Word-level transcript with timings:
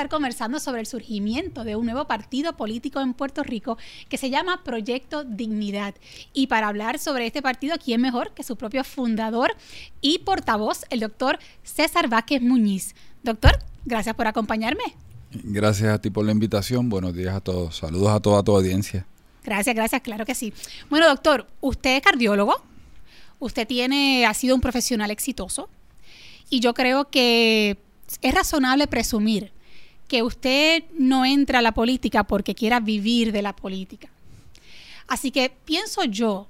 estar 0.00 0.08
conversando 0.08 0.58
sobre 0.60 0.80
el 0.80 0.86
surgimiento 0.86 1.62
de 1.62 1.76
un 1.76 1.84
nuevo 1.84 2.06
partido 2.06 2.56
político 2.56 3.02
en 3.02 3.12
Puerto 3.12 3.42
Rico 3.42 3.76
que 4.08 4.16
se 4.16 4.30
llama 4.30 4.64
Proyecto 4.64 5.24
Dignidad. 5.24 5.94
Y 6.32 6.46
para 6.46 6.68
hablar 6.68 6.98
sobre 6.98 7.26
este 7.26 7.42
partido, 7.42 7.76
¿quién 7.76 8.00
mejor 8.00 8.32
que 8.32 8.42
su 8.42 8.56
propio 8.56 8.82
fundador 8.82 9.54
y 10.00 10.20
portavoz, 10.20 10.86
el 10.88 11.00
doctor 11.00 11.38
César 11.64 12.08
Vázquez 12.08 12.40
Muñiz? 12.40 12.94
Doctor, 13.22 13.58
gracias 13.84 14.16
por 14.16 14.26
acompañarme. 14.26 14.84
Gracias 15.32 15.92
a 15.92 16.00
ti 16.00 16.08
por 16.08 16.24
la 16.24 16.32
invitación. 16.32 16.88
Buenos 16.88 17.12
días 17.12 17.34
a 17.34 17.42
todos. 17.42 17.76
Saludos 17.76 18.08
a 18.08 18.20
toda 18.20 18.42
tu 18.42 18.56
audiencia. 18.56 19.04
Gracias, 19.44 19.76
gracias, 19.76 20.00
claro 20.00 20.24
que 20.24 20.34
sí. 20.34 20.54
Bueno, 20.88 21.08
doctor, 21.08 21.46
usted 21.60 21.96
es 21.96 22.02
cardiólogo, 22.02 22.62
usted 23.38 23.66
tiene, 23.66 24.24
ha 24.24 24.32
sido 24.32 24.54
un 24.54 24.62
profesional 24.62 25.10
exitoso 25.10 25.68
y 26.48 26.60
yo 26.60 26.72
creo 26.72 27.10
que 27.10 27.76
es 28.22 28.34
razonable 28.34 28.86
presumir 28.86 29.52
que 30.10 30.24
usted 30.24 30.82
no 30.98 31.24
entra 31.24 31.60
a 31.60 31.62
la 31.62 31.70
política 31.70 32.24
porque 32.24 32.56
quiera 32.56 32.80
vivir 32.80 33.30
de 33.30 33.42
la 33.42 33.54
política. 33.54 34.08
Así 35.06 35.30
que 35.30 35.52
pienso 35.64 36.02
yo 36.02 36.48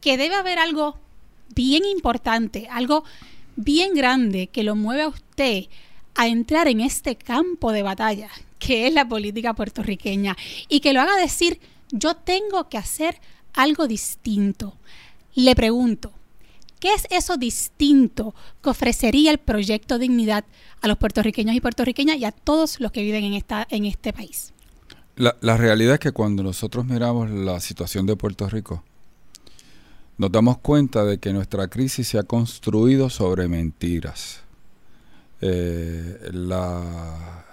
que 0.00 0.16
debe 0.16 0.36
haber 0.36 0.60
algo 0.60 0.96
bien 1.52 1.84
importante, 1.84 2.68
algo 2.70 3.02
bien 3.56 3.94
grande 3.94 4.46
que 4.46 4.62
lo 4.62 4.76
mueve 4.76 5.02
a 5.02 5.08
usted 5.08 5.64
a 6.14 6.28
entrar 6.28 6.68
en 6.68 6.80
este 6.80 7.16
campo 7.16 7.72
de 7.72 7.82
batalla 7.82 8.30
que 8.60 8.86
es 8.86 8.94
la 8.94 9.08
política 9.08 9.52
puertorriqueña 9.52 10.36
y 10.68 10.78
que 10.78 10.92
lo 10.92 11.00
haga 11.00 11.16
decir, 11.16 11.58
yo 11.90 12.14
tengo 12.14 12.68
que 12.68 12.78
hacer 12.78 13.20
algo 13.52 13.88
distinto. 13.88 14.76
Le 15.34 15.56
pregunto, 15.56 16.12
¿qué 16.82 16.92
es 16.94 17.06
eso 17.10 17.36
distinto 17.36 18.34
que 18.60 18.70
ofrecería 18.70 19.30
el 19.30 19.38
proyecto 19.38 20.00
Dignidad 20.00 20.44
a 20.80 20.88
los 20.88 20.98
puertorriqueños 20.98 21.54
y 21.54 21.60
puertorriqueñas 21.60 22.16
y 22.16 22.24
a 22.24 22.32
todos 22.32 22.80
los 22.80 22.90
que 22.90 23.02
viven 23.02 23.22
en, 23.22 23.34
esta, 23.34 23.64
en 23.70 23.84
este 23.84 24.12
país? 24.12 24.52
La, 25.14 25.56
realidad 25.56 25.94
es 25.94 26.00
que 26.00 26.10
cuando 26.10 26.42
nosotros 26.42 26.84
miramos 26.84 27.30
la 27.30 27.60
situación 27.60 28.04
de 28.06 28.16
Puerto 28.16 28.48
Rico, 28.48 28.82
nos 30.18 30.32
damos 30.32 30.58
cuenta 30.58 31.04
de 31.04 31.18
que 31.18 31.32
nuestra 31.32 31.68
crisis 31.68 32.08
se 32.08 32.18
ha 32.18 32.24
construido 32.24 33.10
sobre 33.10 33.46
mentiras. 33.46 34.40
Eh, 35.40 36.30
la, 36.32 37.44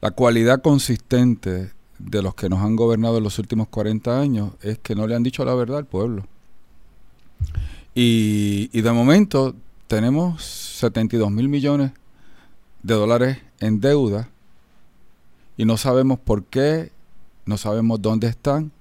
la 0.00 0.10
cualidad 0.12 0.62
consistente 0.62 1.72
de 1.98 2.22
los 2.22 2.34
que 2.34 2.48
nos 2.48 2.60
han 2.60 2.76
gobernado 2.76 3.18
en 3.18 3.24
los 3.24 3.38
últimos 3.38 3.68
40 3.68 4.18
años 4.18 4.52
es 4.62 4.78
que 4.78 4.94
no 4.94 5.06
le 5.06 5.16
han 5.16 5.22
dicho 5.22 5.44
la 5.44 5.54
verdad 5.54 5.76
al 5.76 5.86
pueblo. 5.86 6.26
Y, 7.94 8.70
y 8.72 8.80
de 8.80 8.92
momento 8.92 9.54
tenemos 9.86 10.42
72 10.42 11.30
mil 11.30 11.48
millones 11.48 11.92
de 12.82 12.94
dólares 12.94 13.38
en 13.60 13.80
deuda 13.80 14.28
y 15.56 15.64
no 15.64 15.76
sabemos 15.76 16.18
por 16.18 16.44
qué, 16.44 16.90
no 17.46 17.56
sabemos 17.56 18.02
dónde 18.02 18.26
están, 18.26 18.72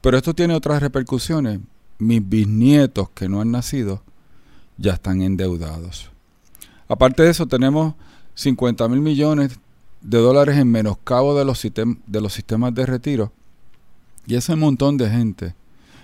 pero 0.00 0.16
esto 0.16 0.34
tiene 0.34 0.54
otras 0.54 0.80
repercusiones. 0.80 1.60
Mis 1.98 2.26
bisnietos 2.26 3.10
que 3.10 3.28
no 3.28 3.40
han 3.40 3.50
nacido 3.50 4.02
ya 4.78 4.94
están 4.94 5.20
endeudados. 5.20 6.10
Aparte 6.88 7.22
de 7.22 7.30
eso, 7.30 7.46
tenemos 7.46 7.94
50 8.34 8.88
mil 8.88 9.00
millones 9.00 9.58
de 10.00 10.18
dólares 10.18 10.56
en 10.56 10.70
menoscabo 10.70 11.38
de 11.38 11.44
los, 11.44 11.62
de 11.62 12.20
los 12.20 12.32
sistemas 12.32 12.74
de 12.74 12.86
retiro. 12.86 13.32
Y 14.26 14.34
ese 14.36 14.56
montón 14.56 14.96
de 14.96 15.10
gente 15.10 15.54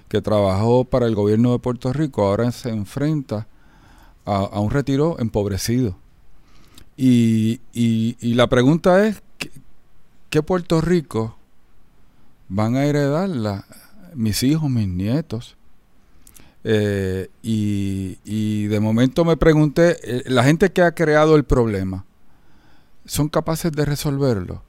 que 0.09 0.23
trabajó 0.23 0.85
para 0.85 1.07
el 1.07 1.15
gobierno 1.15 1.53
de 1.53 1.59
Puerto 1.59 1.93
Rico 1.93 2.27
ahora 2.27 2.53
se 2.53 2.71
enfrenta 2.71 3.47
a, 4.25 4.61
un 4.61 4.71
retiro 4.71 5.17
empobrecido. 5.19 5.97
Y, 6.97 7.61
la 8.21 8.49
pregunta 8.49 9.07
es, 9.07 9.23
¿qué, 10.31 10.43
Puerto 10.43 10.81
Rico 10.81 11.37
van 12.49 12.77
a 12.77 12.85
heredar 12.85 13.31
mis 14.15 14.43
hijos, 14.43 14.71
mis 14.71 14.89
nietos? 14.89 15.57
Eh, 16.65 17.29
y, 17.43 18.67
de 18.67 18.81
momento 18.81 19.25
me 19.25 19.37
pregunté, 19.37 19.99
eh, 20.03 20.23
la 20.27 20.43
gente 20.43 20.73
que 20.73 20.83
ha 20.83 20.95
creado 20.95 21.37
el 21.37 21.45
problema, 21.45 22.05
¿son 23.05 23.29
capaces 23.29 23.71
de 23.73 23.85
resolverlo? 23.85 24.66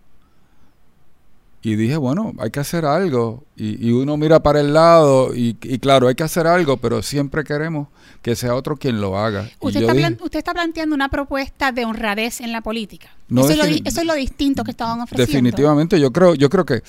Y 1.67 1.75
dije, 1.75 1.97
bueno, 1.97 2.31
hay 2.39 2.49
que 2.49 2.61
hacer 2.61 2.85
algo. 2.85 3.43
Y, 3.57 3.91
uno 3.91 4.15
mira 4.15 4.41
para 4.41 4.61
el 4.61 4.73
lado 4.73 5.35
y, 5.35 5.53
claro, 5.79 6.07
hay 6.07 6.15
que 6.15 6.23
hacer 6.23 6.47
algo, 6.47 6.77
pero 6.77 7.01
siempre 7.01 7.43
queremos 7.43 7.89
que 8.21 8.37
sea 8.37 8.55
otro 8.55 8.77
quien 8.77 9.01
lo 9.01 9.17
haga. 9.17 9.49
Usted, 9.59 9.83
está, 10.31 10.53
planteando 10.53 10.95
una 10.95 11.09
propuesta 11.09 11.73
de 11.73 11.83
honradez 11.83 12.39
en 12.39 12.53
la 12.53 12.61
política. 12.61 13.09
eso, 13.29 13.49
es 13.49 14.05
lo, 14.05 14.15
distinto 14.15 14.63
que 14.63 14.71
estaban 14.71 15.01
ofreciendo. 15.01 15.29
Definitivamente, 15.29 15.99
yo 15.99 16.13
creo, 16.13 16.35
yo 16.35 16.49
creo 16.49 16.65
que 16.65 16.83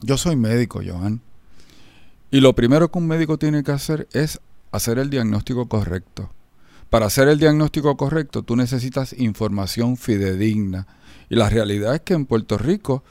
yo 0.00 0.18
soy 0.18 0.34
médico, 0.34 0.80
Johan. 0.84 1.20
Y 2.32 2.40
lo 2.40 2.56
primero 2.56 2.90
que 2.90 2.98
un 2.98 3.06
médico 3.06 3.38
tiene 3.38 3.62
que 3.62 3.70
hacer 3.70 4.08
es 4.12 4.40
hacer 4.72 4.98
el 4.98 5.10
diagnóstico 5.10 5.68
correcto. 5.68 6.28
Para 6.90 7.06
hacer 7.06 7.28
el 7.28 7.38
diagnóstico 7.38 7.96
correcto, 7.96 8.42
tú 8.42 8.56
necesitas 8.56 9.12
información 9.12 9.96
fidedigna. 9.96 10.88
Y 11.30 11.36
la 11.36 11.48
realidad 11.48 11.94
es 11.94 12.00
que 12.00 12.14
en 12.14 12.26
Puerto 12.26 12.58
Rico 12.58 13.04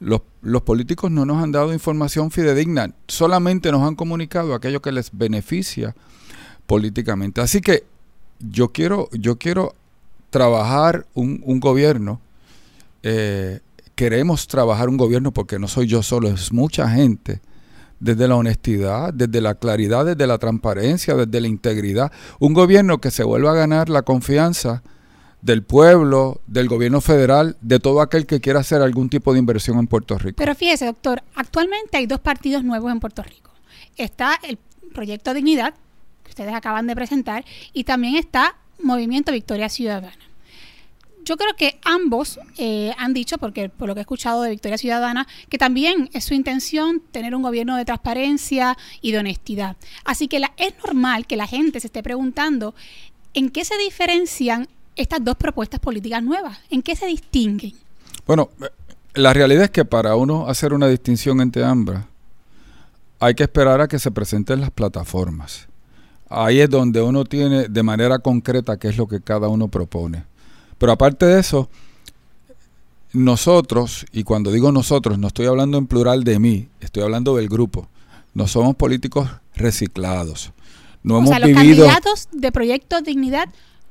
los, 0.00 0.20
políticos 0.62 1.10
no 1.10 1.24
nos 1.24 1.42
han 1.42 1.52
dado 1.52 1.72
información 1.72 2.30
fidedigna, 2.30 2.94
solamente 3.08 3.72
nos 3.72 3.82
han 3.82 3.94
comunicado 3.94 4.54
aquello 4.54 4.80
que 4.80 4.92
les 4.92 5.10
beneficia 5.12 5.94
políticamente. 6.66 7.40
Así 7.40 7.60
que 7.60 7.84
yo 8.38 8.68
quiero, 8.68 9.08
yo 9.12 9.36
quiero 9.36 9.74
trabajar 10.30 11.06
un, 11.14 11.60
gobierno, 11.60 12.20
eh, 13.02 13.60
queremos 13.94 14.46
trabajar 14.46 14.88
un 14.88 14.96
gobierno 14.96 15.32
porque 15.32 15.58
no 15.58 15.66
soy 15.66 15.86
yo 15.86 16.02
solo, 16.02 16.28
es 16.28 16.52
mucha 16.52 16.88
gente 16.88 17.40
desde 18.00 18.28
la 18.28 18.36
honestidad, 18.36 19.12
desde 19.12 19.40
la 19.40 19.56
claridad, 19.56 20.06
desde 20.06 20.26
la 20.26 20.38
transparencia, 20.38 21.14
desde 21.14 21.40
la 21.40 21.48
integridad. 21.48 22.12
Un 22.38 22.54
gobierno 22.54 23.00
que 23.00 23.10
se 23.10 23.24
vuelva 23.24 23.50
a 23.50 23.54
ganar 23.54 23.88
la 23.88 24.02
confianza 24.02 24.82
del 25.40 25.62
pueblo, 25.62 26.40
del 26.46 26.68
gobierno 26.68 27.00
federal, 27.00 27.56
de 27.60 27.78
todo 27.78 28.00
aquel 28.00 28.26
que 28.26 28.40
quiera 28.40 28.60
hacer 28.60 28.82
algún 28.82 29.08
tipo 29.08 29.32
de 29.32 29.38
inversión 29.38 29.78
en 29.78 29.86
Puerto 29.86 30.18
Rico. 30.18 30.36
Pero 30.36 30.54
fíjese, 30.54 30.86
doctor, 30.86 31.22
actualmente 31.34 31.96
hay 31.96 32.06
dos 32.06 32.20
partidos 32.20 32.64
nuevos 32.64 32.90
en 32.90 33.00
Puerto 33.00 33.22
Rico. 33.22 33.52
Está 33.96 34.38
el 34.42 34.58
Proyecto 34.92 35.34
Dignidad, 35.34 35.74
que 36.24 36.30
ustedes 36.30 36.54
acaban 36.54 36.86
de 36.86 36.94
presentar, 36.94 37.44
y 37.72 37.84
también 37.84 38.16
está 38.16 38.56
Movimiento 38.82 39.32
Victoria 39.32 39.68
Ciudadana. 39.68 40.16
Yo 41.24 41.36
creo 41.36 41.54
que 41.56 41.78
ambos 41.84 42.40
eh, 42.56 42.92
han 42.96 43.12
dicho, 43.12 43.36
porque 43.36 43.68
por 43.68 43.86
lo 43.86 43.94
que 43.94 44.00
he 44.00 44.02
escuchado 44.02 44.42
de 44.42 44.50
Victoria 44.50 44.78
Ciudadana, 44.78 45.26
que 45.50 45.58
también 45.58 46.08
es 46.14 46.24
su 46.24 46.32
intención 46.32 47.00
tener 47.12 47.34
un 47.34 47.42
gobierno 47.42 47.76
de 47.76 47.84
transparencia 47.84 48.78
y 49.02 49.12
de 49.12 49.18
honestidad. 49.18 49.76
Así 50.04 50.26
que 50.26 50.40
es 50.56 50.74
normal 50.82 51.26
que 51.26 51.36
la 51.36 51.46
gente 51.46 51.80
se 51.80 51.88
esté 51.88 52.02
preguntando 52.02 52.74
en 53.34 53.50
qué 53.50 53.64
se 53.66 53.76
diferencian 53.76 54.68
estas 54.98 55.24
dos 55.24 55.36
propuestas 55.36 55.80
políticas 55.80 56.22
nuevas, 56.22 56.58
en 56.68 56.82
qué 56.82 56.94
se 56.94 57.06
distinguen. 57.06 57.72
Bueno, 58.26 58.50
la 59.14 59.32
realidad 59.32 59.64
es 59.64 59.70
que 59.70 59.84
para 59.84 60.16
uno 60.16 60.48
hacer 60.48 60.74
una 60.74 60.88
distinción 60.88 61.40
entre 61.40 61.64
ambas, 61.64 62.04
hay 63.20 63.34
que 63.34 63.44
esperar 63.44 63.80
a 63.80 63.88
que 63.88 63.98
se 63.98 64.10
presenten 64.10 64.60
las 64.60 64.70
plataformas. 64.70 65.66
Ahí 66.28 66.60
es 66.60 66.68
donde 66.68 67.00
uno 67.00 67.24
tiene 67.24 67.68
de 67.68 67.82
manera 67.82 68.18
concreta 68.18 68.76
qué 68.76 68.88
es 68.88 68.96
lo 68.98 69.08
que 69.08 69.20
cada 69.20 69.48
uno 69.48 69.68
propone. 69.68 70.24
Pero 70.76 70.92
aparte 70.92 71.26
de 71.26 71.40
eso, 71.40 71.68
nosotros, 73.12 74.04
y 74.12 74.24
cuando 74.24 74.52
digo 74.52 74.70
nosotros, 74.70 75.18
no 75.18 75.28
estoy 75.28 75.46
hablando 75.46 75.78
en 75.78 75.86
plural 75.86 76.24
de 76.24 76.38
mí, 76.38 76.68
estoy 76.80 77.02
hablando 77.02 77.34
del 77.36 77.48
grupo. 77.48 77.88
No 78.34 78.46
somos 78.46 78.76
políticos 78.76 79.28
reciclados. 79.54 80.52
No 81.02 81.18
o 81.18 81.26
sea, 81.26 81.38
los 81.38 81.50
candidatos 81.50 82.28
de 82.32 82.52
Proyecto 82.52 83.00
Dignidad 83.00 83.48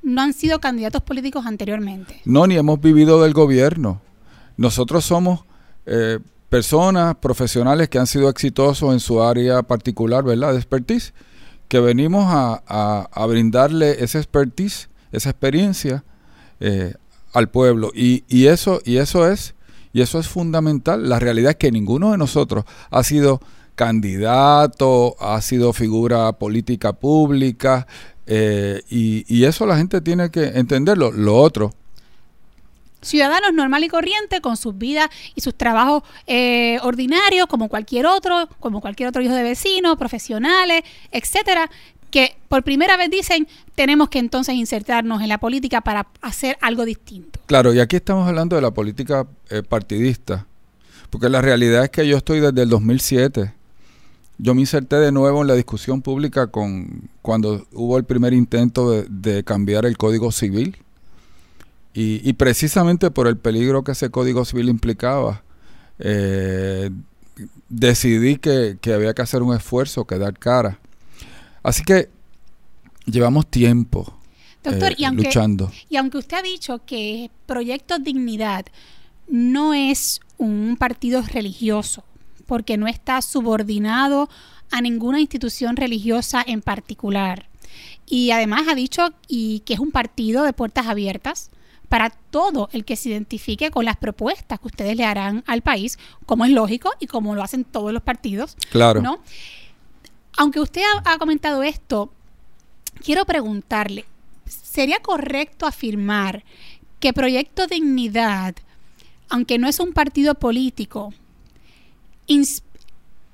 no 0.07 0.22
han 0.22 0.34
sido 0.34 0.59
candidatos 0.59 1.01
políticos 1.01 1.45
anteriormente. 1.45 2.22
No, 2.23 2.47
ni 2.47 2.56
hemos 2.56 2.79
vivido 2.79 3.22
del 3.22 3.34
gobierno. 3.34 4.01
Nosotros 4.56 5.04
somos 5.04 5.42
eh, 5.86 6.19
personas 6.48 7.15
profesionales 7.18 7.89
que 7.89 8.00
han 8.00 8.07
sido 8.07 8.30
exitosos 8.30 8.94
en 8.94 9.01
su 9.01 9.21
área 9.21 9.63
particular, 9.63 10.24
¿verdad? 10.24 10.54
De 10.54 10.57
expertise, 10.59 11.13
que 11.68 11.81
venimos 11.81 12.25
a, 12.30 13.09
a 13.12 13.25
brindarle 13.25 14.01
esa 14.01 14.19
expertise, 14.19 14.89
esa 15.12 15.30
experiencia 15.30 16.06
eh, 16.62 16.94
al 17.33 17.50
pueblo. 17.50 17.92
Y, 17.94 18.24
y, 18.30 18.48
eso, 18.48 18.80
y 18.86 18.98
eso 18.98 19.30
es, 19.30 19.56
y 19.92 20.01
eso 20.01 20.19
es 20.19 20.30
fundamental. 20.30 21.09
La 21.09 21.19
realidad 21.19 21.51
es 21.51 21.57
que 21.57 21.71
ninguno 21.71 22.12
de 22.12 22.18
nosotros 22.18 22.63
ha 22.89 23.04
sido 23.04 23.42
candidato, 23.75 25.15
ha 25.19 25.42
sido 25.42 25.74
figura 25.74 26.31
política 26.33 26.94
pública, 26.94 27.88
eh, 28.27 28.81
y, 28.89 29.25
y, 29.33 29.45
eso 29.45 29.65
la 29.65 29.77
gente 29.77 30.01
tiene 30.01 30.29
que 30.29 30.44
entenderlo. 30.44 31.12
Lo 31.12 31.38
otro. 31.38 31.74
Ciudadanos 33.01 33.53
normal 33.53 33.83
y 33.83 33.88
corriente 33.88 34.41
con 34.41 34.57
sus 34.57 34.77
vidas 34.77 35.07
y 35.33 35.41
sus 35.41 35.56
trabajos 35.56 36.03
eh, 36.25 36.77
ordinarios, 36.81 37.47
como 37.47 37.69
cualquier 37.69 38.06
otro, 38.06 38.50
como 38.59 38.81
cualquier 38.81 39.07
otro 39.09 39.21
hijo 39.21 39.33
de 39.33 39.44
vecino, 39.44 39.95
profesionales, 39.97 40.81
etcétera, 41.12 41.69
que 42.12 42.35
por 42.50 42.63
primera 42.63 42.97
vez 42.97 43.09
dicen 43.09 43.47
tenemos 43.75 44.09
que 44.09 44.19
entonces 44.19 44.56
insertarnos 44.56 45.21
en 45.21 45.30
la 45.30 45.38
política 45.38 45.81
para 45.81 46.07
hacer 46.21 46.57
algo 46.59 46.85
distinto. 46.85 47.39
Claro, 47.45 47.73
y 47.73 47.80
aquí 47.80 47.95
estamos 47.95 48.27
hablando 48.27 48.56
de 48.56 48.62
la 48.62 48.71
política 48.71 49.27
eh, 49.50 49.62
partidista, 49.62 50.47
porque 51.09 51.30
la 51.30 51.41
realidad 51.41 51.85
es 51.85 51.91
que 51.91 52.07
yo 52.07 52.18
estoy 52.18 52.39
desde 52.39 52.63
el 52.63 52.69
2007. 52.69 53.53
Yo 54.38 54.54
me 54.54 54.62
inserté 54.62 54.98
de 54.98 55.12
nuevo 55.12 55.42
en 55.42 55.48
la 55.48 55.56
discusión 55.56 56.01
pública 56.01 56.48
con 56.48 57.10
cuando 57.22 57.66
hubo 57.74 57.98
el 57.98 58.04
primer 58.04 58.34
intento 58.34 58.92
de, 58.92 59.44
cambiar 59.44 59.86
el 59.86 59.98
Código 59.98 60.31
Civil. 60.31 60.78
Y, 62.00 62.31
precisamente 62.34 63.10
por 63.10 63.28
el 63.28 63.38
peligro 63.38 63.84
que 63.84 63.94
ese 63.94 64.12
Código 64.12 64.45
Civil 64.45 64.69
implicaba, 64.69 65.42
eh, 65.98 66.92
decidí 67.69 68.38
que, 68.38 68.78
que 68.80 68.94
había 68.94 69.16
que 69.16 69.24
hacer 69.24 69.42
un 69.42 69.56
esfuerzo, 69.56 70.06
que 70.06 70.19
dar 70.19 70.38
cara. 70.38 70.80
Así 71.63 71.83
que 71.83 72.10
llevamos 73.07 73.48
tiempo 73.48 74.18
Doctor, 74.63 74.94
y 74.98 75.04
eh, 75.04 75.07
aunque, 75.07 75.24
luchando. 75.24 75.72
Y 75.90 75.98
aunque 75.98 76.18
usted 76.18 76.38
ha 76.38 76.42
dicho 76.42 76.81
que 76.86 77.31
Proyecto 77.45 78.00
Dignidad 78.00 78.66
no 79.28 79.74
es 79.74 80.19
un 80.38 80.78
partido 80.78 81.22
religioso, 81.22 82.04
porque 82.47 82.77
no 82.77 82.88
está 82.88 83.21
subordinado 83.21 84.29
a 84.71 84.81
ninguna 84.81 85.19
institución 85.19 85.75
religiosa 85.75 86.44
en 86.45 86.61
particular. 86.61 87.47
Y 88.05 88.31
además 88.31 88.67
ha 88.67 88.75
dicho 88.75 89.09
y 89.27 89.59
que 89.59 89.73
es 89.73 89.79
un 89.79 89.91
partido 89.91 90.44
de 90.44 90.53
puertas 90.53 90.88
abiertas 90.88 91.51
para 91.89 92.09
todo 92.09 92.69
el 92.73 92.85
que 92.85 92.95
se 92.95 93.09
identifique 93.09 93.71
con 93.71 93.85
las 93.85 93.97
propuestas 93.97 94.59
que 94.59 94.67
ustedes 94.67 94.97
le 94.97 95.05
harán 95.05 95.44
al 95.47 95.61
país, 95.61 95.97
como 96.25 96.45
es 96.45 96.51
lógico 96.51 96.91
y 96.99 97.07
como 97.07 97.35
lo 97.35 97.44
hacen 97.44 97.63
todos 97.63 97.94
los 97.94 98.03
partidos. 98.03 98.57
Claro. 98.71 99.01
¿no? 99.01 99.19
Aunque 100.38 100.59
usted 100.59 100.81
ha, 101.05 101.17
comentado 101.17 101.63
esto, 101.63 102.11
quiero 103.03 103.25
preguntarle, 103.25 104.05
¿sería 104.45 104.99
correcto 104.99 105.65
afirmar 105.65 106.44
que 106.99 107.13
Proyecto 107.13 107.67
Dignidad, 107.67 108.55
aunque 109.29 109.57
no 109.57 109.67
es 109.67 109.79
un 109.79 109.94
partido 109.94 110.35
político, 110.35 111.13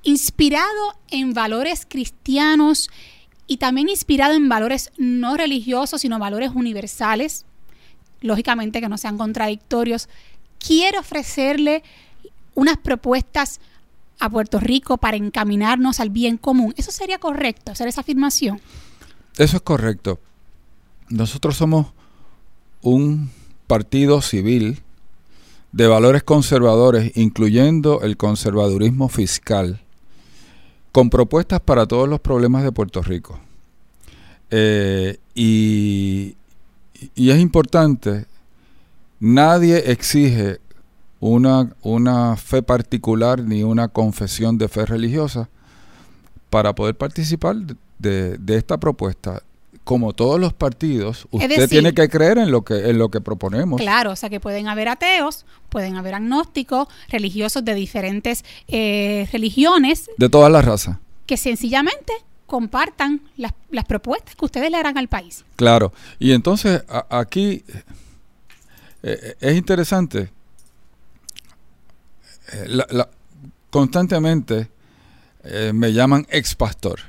inspirado 0.02 0.98
en 1.10 1.34
valores 1.34 1.86
cristianos 1.88 2.90
y 3.46 3.58
también 3.58 3.88
inspirado 3.88 4.34
en 4.34 4.48
valores 4.48 4.92
no 4.96 5.36
religiosos, 5.36 6.00
sino 6.00 6.18
valores 6.18 6.52
universales, 6.54 7.44
lógicamente 8.20 8.80
que 8.80 8.88
no 8.88 8.98
sean 8.98 9.18
contradictorios, 9.18 10.08
quiere 10.58 10.98
ofrecerle 10.98 11.82
unas 12.54 12.78
propuestas 12.78 13.60
a 14.18 14.30
Puerto 14.30 14.60
Rico 14.60 14.96
para 14.96 15.16
encaminarnos 15.16 16.00
al 16.00 16.10
bien 16.10 16.38
común. 16.38 16.72
¿Eso 16.76 16.90
sería 16.92 17.18
correcto, 17.18 17.72
hacer 17.72 17.88
esa 17.88 18.00
afirmación? 18.00 18.60
Eso 19.36 19.56
es 19.56 19.62
correcto. 19.62 20.20
Nosotros 21.08 21.56
somos 21.56 21.88
un 22.80 23.30
partido 23.66 24.22
civil 24.22 24.82
de 25.74 25.88
valores 25.88 26.22
conservadores, 26.22 27.16
incluyendo 27.16 28.02
el 28.02 28.16
conservadurismo 28.16 29.08
fiscal, 29.08 29.80
con 30.92 31.10
propuestas 31.10 31.58
para 31.58 31.84
todos 31.86 32.08
los 32.08 32.20
problemas 32.20 32.62
de 32.62 32.70
Puerto 32.70 33.02
Rico. 33.02 33.40
Eh, 34.52 35.18
y, 35.34 36.36
y 37.16 37.30
es 37.30 37.40
importante, 37.40 38.26
nadie 39.18 39.90
exige 39.90 40.60
una, 41.18 41.74
una 41.82 42.36
fe 42.36 42.62
particular 42.62 43.42
ni 43.42 43.64
una 43.64 43.88
confesión 43.88 44.56
de 44.58 44.68
fe 44.68 44.86
religiosa 44.86 45.48
para 46.50 46.72
poder 46.76 46.94
participar 46.94 47.56
de, 47.98 48.38
esta 48.46 48.78
propuesta 48.78 49.42
como 49.84 50.14
todos 50.14 50.40
los 50.40 50.54
partidos, 50.54 51.28
usted 51.30 51.68
tiene 51.68 51.92
que 51.92 52.08
creer 52.08 52.38
en 52.38 52.50
lo 52.50 52.64
que 52.64 52.88
en 52.88 52.98
lo 52.98 53.10
que 53.10 53.20
proponemos. 53.20 53.80
Claro, 53.80 54.12
o 54.12 54.16
sea 54.16 54.30
que 54.30 54.40
pueden 54.40 54.66
haber 54.66 54.88
ateos, 54.88 55.44
pueden 55.68 55.96
haber 55.96 56.14
agnósticos, 56.14 56.88
religiosos 57.10 57.64
de 57.64 57.74
diferentes 57.74 58.44
eh, 58.66 59.28
religiones. 59.30 60.10
De 60.16 60.28
todas 60.28 60.50
las 60.50 60.64
razas. 60.64 60.96
Que 61.26 61.36
sencillamente 61.36 62.12
compartan 62.46 63.22
las, 63.36 63.52
las, 63.70 63.84
propuestas 63.84 64.34
que 64.36 64.44
ustedes 64.44 64.70
le 64.70 64.76
harán 64.76 64.98
al 64.98 65.08
país. 65.08 65.44
Claro, 65.56 65.92
y 66.18 66.32
entonces 66.32 66.82
aquí 67.08 67.64
eh, 67.66 67.84
eh, 69.02 69.36
es 69.40 69.56
interesante 69.56 70.30
eh, 72.52 72.66
la, 72.68 73.08
constantemente 73.70 74.70
me 75.74 75.92
llaman 75.92 76.26
ex 76.30 76.54
pastor. 76.54 77.00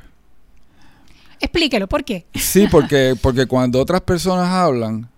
Explíquelo, 1.40 1.88
¿por 1.88 2.04
qué? 2.04 2.26
Sí, 2.34 2.68
porque, 2.70 3.16
porque 3.22 3.46
cuando 3.46 3.80
otras 3.80 4.02
personas 4.02 4.48
hablan, 4.48 5.10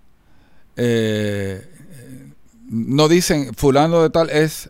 eh, 0.76 1.66
no 2.70 3.08
dicen 3.08 3.54
fulano 3.54 4.02
de 4.02 4.10
tal 4.10 4.30
es 4.30 4.70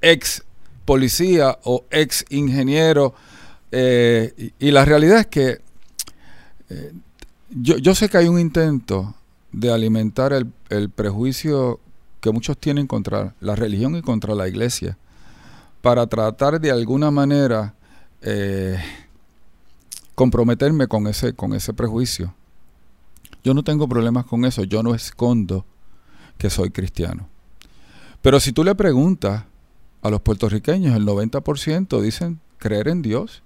ex 0.00 0.42
policía 0.84 1.58
o 1.64 1.84
ex 1.90 2.24
ingeniero. 2.30 3.14
y, 3.72 4.70
la 4.70 4.84
realidad 4.84 5.20
es 5.20 5.26
que 5.26 5.60
yo, 7.50 7.76
yo, 7.78 7.94
sé 7.94 8.08
que 8.08 8.18
hay 8.18 8.28
un 8.28 8.40
intento 8.40 9.14
de 9.52 9.70
alimentar 9.70 10.32
el, 10.32 10.50
el 10.68 10.90
prejuicio 10.90 11.80
que 12.26 12.32
muchos 12.32 12.58
tienen 12.58 12.88
contra 12.88 13.34
la 13.40 13.54
religión 13.54 13.94
y 13.94 14.02
contra 14.02 14.34
la 14.34 14.48
iglesia, 14.48 14.98
para 15.80 16.08
tratar 16.08 16.60
de 16.60 16.72
alguna 16.72 17.12
manera 17.12 17.74
eh, 18.20 18.82
comprometerme 20.16 20.88
con 20.88 21.06
ese, 21.06 21.34
con 21.34 21.52
ese 21.52 21.72
prejuicio. 21.72 22.34
Yo 23.44 23.54
no 23.54 23.62
tengo 23.62 23.88
problemas 23.88 24.24
con 24.24 24.44
eso, 24.44 24.64
yo 24.64 24.82
no 24.82 24.94
escondo 24.94 25.64
que 26.38 26.50
soy 26.50 26.70
cristiano. 26.70 27.28
Pero 28.22 28.40
si 28.40 28.50
tú 28.52 28.64
le 28.64 28.74
preguntas 28.74 29.44
a 30.02 30.10
los 30.10 30.20
puertorriqueños, 30.20 30.96
el 30.96 31.06
90% 31.06 32.00
dicen 32.00 32.40
creer 32.58 32.88
en 32.88 33.02
Dios. 33.02 33.42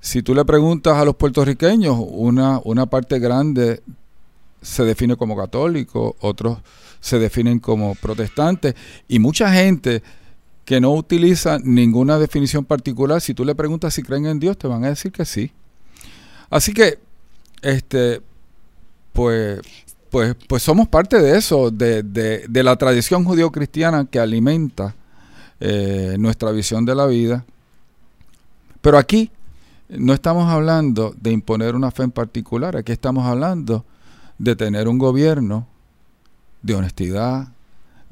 Si 0.00 0.22
tú 0.22 0.34
le 0.34 0.44
preguntas 0.44 0.96
a 0.96 1.04
los 1.04 1.14
puertorriqueños, 1.14 1.96
una, 2.00 2.60
una 2.64 2.86
parte 2.86 3.20
grande 3.20 3.82
se 4.62 4.84
define 4.84 5.16
como 5.16 5.36
católico, 5.36 6.16
otros 6.20 6.58
se 7.00 7.18
definen 7.18 7.58
como 7.58 7.94
protestantes 7.96 8.74
y 9.06 9.18
mucha 9.18 9.52
gente 9.52 10.02
que 10.64 10.80
no 10.80 10.92
utiliza 10.92 11.58
ninguna 11.58 12.18
definición 12.18 12.64
particular, 12.64 13.20
si 13.20 13.34
tú 13.34 13.44
le 13.44 13.54
preguntas 13.54 13.94
si 13.94 14.02
creen 14.02 14.26
en 14.26 14.38
Dios, 14.38 14.56
te 14.56 14.68
van 14.68 14.84
a 14.84 14.88
decir 14.88 15.10
que 15.10 15.24
sí. 15.24 15.52
Así 16.50 16.72
que, 16.72 16.98
este, 17.62 18.20
pues, 19.12 19.60
pues, 20.10 20.36
pues 20.46 20.62
somos 20.62 20.88
parte 20.88 21.20
de 21.20 21.36
eso, 21.36 21.70
de, 21.70 22.02
de, 22.02 22.62
la 22.62 22.76
tradición 22.76 23.24
judío-cristiana 23.24 24.04
que 24.04 24.20
alimenta 24.20 24.94
eh, 25.58 26.16
nuestra 26.18 26.52
visión 26.52 26.84
de 26.84 26.94
la 26.94 27.06
vida. 27.06 27.44
Pero 28.80 28.98
aquí 28.98 29.30
no 29.88 30.12
estamos 30.12 30.48
hablando 30.50 31.14
de 31.20 31.32
imponer 31.32 31.74
una 31.74 31.90
fe 31.90 32.04
en 32.04 32.10
particular, 32.10 32.76
aquí 32.76 32.92
estamos 32.92 33.26
hablando 33.26 33.84
de 34.38 34.56
tener 34.56 34.88
un 34.88 34.98
gobierno 34.98 35.66
de 36.62 36.74
honestidad, 36.74 37.48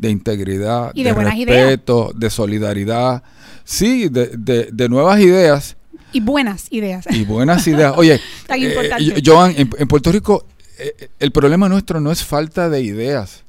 de 0.01 0.11
integridad, 0.11 0.95
de, 0.95 1.13
respeto, 1.13 2.13
de 2.15 2.31
solidaridad, 2.31 3.23
sí, 3.65 4.09
de, 4.09 4.89
nuevas 4.89 5.21
ideas. 5.21 5.77
Y 6.13 6.21
buenas 6.21 6.73
ideas. 6.73 7.07
Y 7.11 7.25
buenas 7.25 7.67
ideas. 7.69 7.93
Oye, 7.97 8.19
eh, 8.49 9.23
Joan, 9.25 9.55
en, 9.57 9.89
Puerto 9.89 10.11
Rico 10.11 10.47
eh, 10.79 11.11
el 11.19 11.31
problema 11.33 11.69
nuestro 11.69 12.01
no 12.01 12.11
es 12.11 12.25
falta 12.25 12.71
de 12.71 12.83
ideas. 12.83 13.45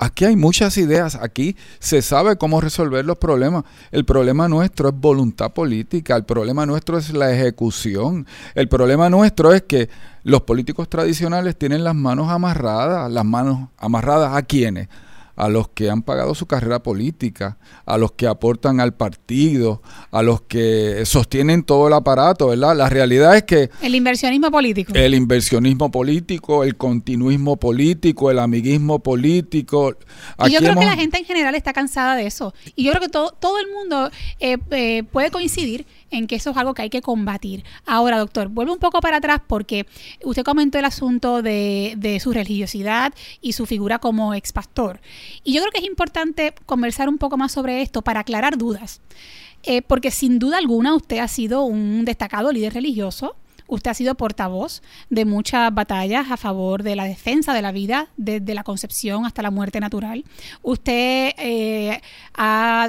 Aquí 0.00 0.24
hay 0.24 0.36
muchas 0.36 0.78
ideas, 0.78 1.16
aquí 1.16 1.56
se 1.80 2.02
sabe 2.02 2.36
cómo 2.36 2.60
resolver 2.60 3.04
los 3.04 3.18
problemas. 3.18 3.64
El 3.90 4.04
problema 4.04 4.46
nuestro 4.46 4.90
es 4.90 4.94
voluntad 4.94 5.52
política, 5.52 6.14
el 6.14 6.24
problema 6.24 6.64
nuestro 6.66 6.98
es 6.98 7.12
la 7.12 7.32
ejecución, 7.32 8.24
el 8.54 8.68
problema 8.68 9.10
nuestro 9.10 9.52
es 9.52 9.62
que 9.62 9.88
los 10.22 10.42
políticos 10.42 10.88
tradicionales 10.88 11.56
tienen 11.56 11.82
las 11.82 11.96
manos 11.96 12.30
amarradas, 12.30 13.10
las 13.10 13.24
manos 13.24 13.70
amarradas 13.76 14.36
a 14.36 14.42
quienes? 14.42 14.88
A 15.38 15.48
los 15.48 15.68
que 15.68 15.88
han 15.88 16.02
pagado 16.02 16.34
su 16.34 16.46
carrera 16.46 16.82
política, 16.82 17.58
a 17.86 17.96
los 17.96 18.10
que 18.10 18.26
aportan 18.26 18.80
al 18.80 18.94
partido, 18.94 19.80
a 20.10 20.22
los 20.22 20.40
que 20.42 21.04
sostienen 21.06 21.62
todo 21.62 21.86
el 21.86 21.94
aparato, 21.94 22.48
¿verdad? 22.48 22.76
La 22.76 22.88
realidad 22.88 23.36
es 23.36 23.44
que... 23.44 23.70
El 23.80 23.94
inversionismo 23.94 24.50
político. 24.50 24.92
El 24.96 25.14
inversionismo 25.14 25.92
político, 25.92 26.64
el 26.64 26.76
continuismo 26.76 27.56
político, 27.56 28.32
el 28.32 28.40
amiguismo 28.40 28.98
político. 28.98 29.96
y 30.44 30.50
yo 30.50 30.58
creo 30.58 30.74
que 30.74 30.84
la 30.84 30.96
gente 30.96 31.18
en 31.18 31.24
general 31.24 31.54
está 31.54 31.72
cansada 31.72 32.16
de 32.16 32.26
eso. 32.26 32.52
Y 32.74 32.82
yo 32.82 32.90
creo 32.90 33.02
que 33.02 33.08
todo, 33.08 33.30
todo 33.30 33.60
el 33.60 33.68
mundo 33.70 34.10
eh, 34.40 34.58
eh, 34.72 35.04
puede 35.04 35.30
coincidir 35.30 35.86
en 36.10 36.26
que 36.26 36.36
eso 36.36 36.50
es 36.50 36.56
algo 36.56 36.74
que 36.74 36.82
hay 36.82 36.90
que 36.90 37.02
combatir. 37.02 37.64
Ahora, 37.86 38.18
doctor, 38.18 38.48
vuelvo 38.48 38.72
un 38.72 38.78
poco 38.78 39.00
para 39.00 39.18
atrás 39.18 39.40
porque 39.46 39.86
usted 40.24 40.44
comentó 40.44 40.78
el 40.78 40.84
asunto 40.84 41.42
de, 41.42 41.94
de 41.96 42.20
su 42.20 42.32
religiosidad 42.32 43.12
y 43.40 43.52
su 43.52 43.66
figura 43.66 43.98
como 43.98 44.34
ex 44.34 44.52
pastor. 44.52 45.00
Y 45.44 45.54
yo 45.54 45.60
creo 45.62 45.72
que 45.72 45.78
es 45.78 45.86
importante 45.86 46.54
conversar 46.66 47.08
un 47.08 47.18
poco 47.18 47.36
más 47.36 47.52
sobre 47.52 47.82
esto 47.82 48.02
para 48.02 48.20
aclarar 48.20 48.58
dudas. 48.58 49.00
Eh, 49.64 49.82
porque 49.82 50.10
sin 50.10 50.38
duda 50.38 50.58
alguna 50.58 50.94
usted 50.94 51.18
ha 51.18 51.28
sido 51.28 51.62
un 51.62 52.04
destacado 52.04 52.52
líder 52.52 52.74
religioso, 52.74 53.36
usted 53.66 53.90
ha 53.90 53.94
sido 53.94 54.14
portavoz 54.14 54.82
de 55.10 55.24
muchas 55.24 55.74
batallas 55.74 56.30
a 56.30 56.36
favor 56.36 56.82
de 56.82 56.96
la 56.96 57.04
defensa 57.04 57.52
de 57.52 57.62
la 57.62 57.72
vida, 57.72 58.08
desde 58.16 58.54
la 58.54 58.62
concepción 58.62 59.26
hasta 59.26 59.42
la 59.42 59.50
muerte 59.50 59.80
natural. 59.80 60.24
Usted 60.62 61.32
eh, 61.38 62.00
ha, 62.34 62.88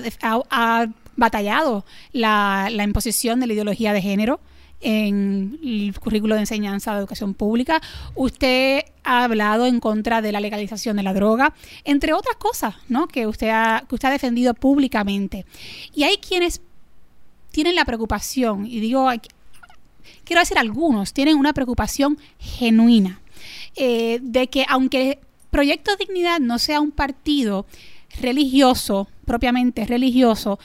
batallado 1.20 1.86
la, 2.12 2.70
la 2.72 2.84
imposición 2.84 3.40
de 3.40 3.48
la 3.48 3.54
ideología 3.54 3.94
de 3.94 4.02
género 4.02 4.40
en 4.82 5.60
el 5.64 6.00
currículo 6.00 6.36
de 6.36 6.42
enseñanza 6.42 6.94
de 6.94 7.00
educación 7.00 7.34
pública. 7.34 7.82
Usted 8.16 8.84
ha 9.04 9.24
hablado 9.26 9.66
en 9.66 9.80
contra 9.80 10.22
de 10.22 10.32
la 10.32 10.40
legalización 10.40 10.98
de 10.98 11.04
la 11.04 11.14
droga, 11.14 11.54
entre 11.84 12.14
otras 12.14 12.38
cosas, 12.38 12.76
¿no? 12.88 13.08
Que 13.08 13.28
usted 13.28 13.50
ha, 13.50 13.84
que 13.88 13.96
usted 13.96 14.08
ha 14.08 14.12
defendido 14.12 14.54
públicamente. 14.54 15.46
Y 15.94 16.04
hay 16.04 16.18
quienes 16.18 16.62
tienen 17.52 17.76
la 17.76 17.86
preocupación, 17.86 18.66
y 18.66 18.80
digo, 18.80 19.10
quiero 20.24 20.40
decir 20.40 20.58
algunos, 20.58 21.14
tienen 21.14 21.36
una 21.36 21.54
preocupación 21.54 22.18
genuina 22.38 23.20
eh, 23.76 24.20
de 24.22 24.48
que 24.48 24.66
aunque 24.70 25.20
Proyecto 25.50 25.96
Dignidad 25.96 26.40
no 26.40 26.60
sea 26.60 26.80
un 26.80 26.92
partido 26.92 27.66
religioso, 28.22 29.08
propiamente 29.26 29.86
religioso, 29.86 30.60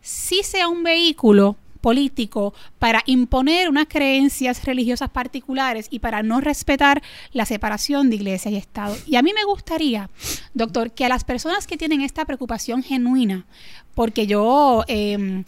sí 0.00 0.42
sea 0.42 0.68
un 0.68 0.82
vehículo 0.82 1.56
político 1.80 2.54
para 2.78 3.02
imponer 3.06 3.68
unas 3.68 3.86
creencias 3.86 4.64
religiosas 4.64 5.10
particulares 5.10 5.86
y 5.90 5.98
para 5.98 6.22
no 6.22 6.40
respetar 6.40 7.02
la 7.32 7.46
separación 7.46 8.10
de 8.10 8.16
iglesia 8.16 8.50
y 8.50 8.56
Estado. 8.56 8.96
Y 9.06 9.16
a 9.16 9.22
mí 9.22 9.32
me 9.32 9.44
gustaría, 9.44 10.10
doctor, 10.54 10.92
que 10.92 11.04
a 11.04 11.08
las 11.08 11.24
personas 11.24 11.66
que 11.66 11.76
tienen 11.76 12.02
esta 12.02 12.24
preocupación 12.24 12.82
genuina, 12.82 13.46
porque 13.94 14.26
yo... 14.26 14.84
Eh, 14.88 15.44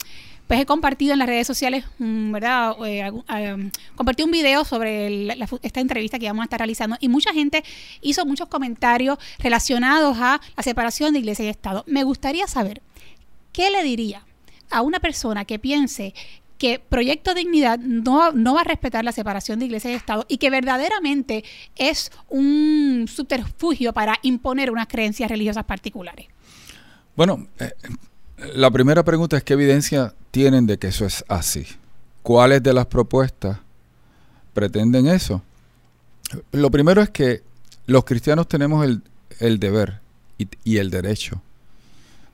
pues 0.53 0.61
he 0.61 0.67
compartido 0.67 1.15
en 1.15 1.19
las 1.19 1.29
redes 1.29 1.47
sociales, 1.47 1.87
mm, 1.99 2.31
¿verdad? 2.31 2.75
Eh, 2.85 3.11
eh, 3.35 3.71
compartí 3.95 4.23
un 4.23 4.31
video 4.31 4.67
sobre 4.67 5.29
esta 5.63 5.81
entrevista 5.81 6.19
que 6.19 6.27
vamos 6.27 6.43
a 6.43 6.45
estar 6.45 6.61
realizando 6.61 6.99
y 7.01 7.09
mucha 7.09 7.33
gente 7.33 7.65
hizo 8.03 8.27
muchos 8.27 8.49
comentarios 8.49 9.19
relacionados 9.39 10.19
a 10.21 10.43
la 10.55 10.63
separación 10.63 11.15
de 11.15 11.21
iglesia 11.21 11.47
y 11.47 11.49
Estado. 11.49 11.85
Me 11.87 12.05
gustaría 12.05 12.47
saber, 12.49 12.83
¿qué 13.53 13.71
le 13.71 13.83
diría 13.83 14.27
a 14.73 14.83
una 14.83 15.01
persona 15.01 15.45
que 15.45 15.59
piense 15.59 16.15
que 16.63 16.79
Proyecto 16.79 17.35
Dignidad 17.35 17.81
no, 17.81 18.31
no, 18.31 18.55
va 18.55 18.61
a 18.61 18.65
respetar 18.65 19.05
la 19.05 19.11
separación 19.11 19.59
de 19.59 19.65
iglesia 19.65 19.91
y 19.91 19.95
Estado 19.95 20.25
y 20.29 20.39
que 20.39 20.49
verdaderamente 20.49 21.43
es 21.75 22.13
un 22.29 23.07
subterfugio 23.13 23.93
para 23.93 24.17
imponer 24.23 24.71
unas 24.71 24.87
creencias 24.87 25.29
religiosas 25.29 25.65
particulares? 25.65 26.27
Bueno, 27.17 27.49
eh, 27.59 27.73
la 28.55 28.71
primera 28.71 29.03
pregunta 29.03 29.37
es 29.37 29.43
qué 29.43 29.55
evidencia 29.55 30.15
tienen 30.31 30.69
de 30.69 30.79
que 30.79 30.87
eso 30.87 31.05
es 31.05 31.25
así. 31.27 31.67
¿Cuáles 32.23 32.63
de 32.63 32.73
las 32.73 32.87
propuestas 32.87 33.59
pretenden 34.55 35.09
eso? 35.09 35.43
Lo 36.53 36.71
primero 36.71 37.03
es 37.03 37.11
que 37.11 37.43
los 37.87 38.05
cristianos 38.05 38.47
tenemos 38.47 38.87
el, 39.41 39.59
deber 39.59 40.01
y 40.39 40.77
el 40.77 40.91
derecho 40.91 41.43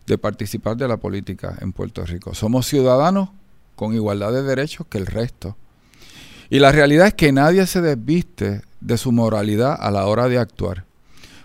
de 0.09 0.19
participar 0.19 0.77
de 0.77 0.89
la 0.89 0.97
política 0.97 1.57
en 1.61 1.73
Puerto 1.73 2.05
Rico. 2.05 2.35
Somos 2.35 2.67
ciudadanos 2.67 3.29
con 3.77 3.95
igualdad 3.95 4.33
de 4.33 4.43
derechos 4.43 4.87
que 4.89 4.99
el 4.99 5.07
resto. 5.07 5.57
Y 6.51 6.59
la 6.59 6.73
realidad 6.73 7.09
es 7.09 7.15
que 7.15 7.31
nadie 7.31 7.67
se 7.67 7.83
desviste 7.83 8.63
de 8.81 8.97
su 8.97 9.13
moralidad 9.13 9.77
a 9.79 9.91
la 9.91 10.07
hora 10.07 10.29
de 10.29 10.39
actuar. 10.39 10.87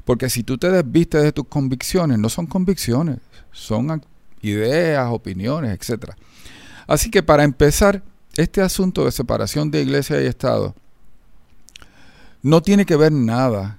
Porque 0.05 0.29
si 0.29 0.43
tú 0.43 0.57
te 0.57 0.71
desvistes 0.71 1.23
de 1.23 1.31
tus 1.33 1.47
convicciones, 1.47 2.17
no 2.17 2.29
son 2.29 2.47
convicciones, 2.47 3.19
son 3.51 4.03
ideas, 4.41 5.07
opiniones, 5.11 5.77
etc. 5.77 6.11
Así 6.87 7.11
que 7.11 7.21
para 7.21 7.43
empezar, 7.43 8.01
este 8.35 8.61
asunto 8.61 9.05
de 9.05 9.11
separación 9.11 9.69
de 9.69 9.81
iglesia 9.81 10.21
y 10.21 10.25
Estado 10.25 10.73
no 12.41 12.61
tiene 12.61 12.85
que 12.85 12.95
ver 12.95 13.11
nada 13.11 13.77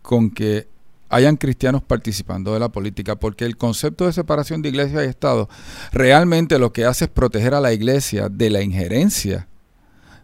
con 0.00 0.30
que 0.30 0.66
hayan 1.14 1.36
cristianos 1.36 1.82
participando 1.82 2.52
de 2.52 2.60
la 2.60 2.70
política, 2.70 3.14
porque 3.14 3.44
el 3.44 3.56
concepto 3.56 4.06
de 4.06 4.12
separación 4.12 4.62
de 4.62 4.70
iglesia 4.70 5.04
y 5.04 5.08
Estado 5.08 5.48
realmente 5.92 6.58
lo 6.58 6.72
que 6.72 6.84
hace 6.84 7.04
es 7.04 7.10
proteger 7.10 7.54
a 7.54 7.60
la 7.60 7.72
iglesia 7.72 8.28
de 8.28 8.50
la 8.50 8.62
injerencia 8.62 9.46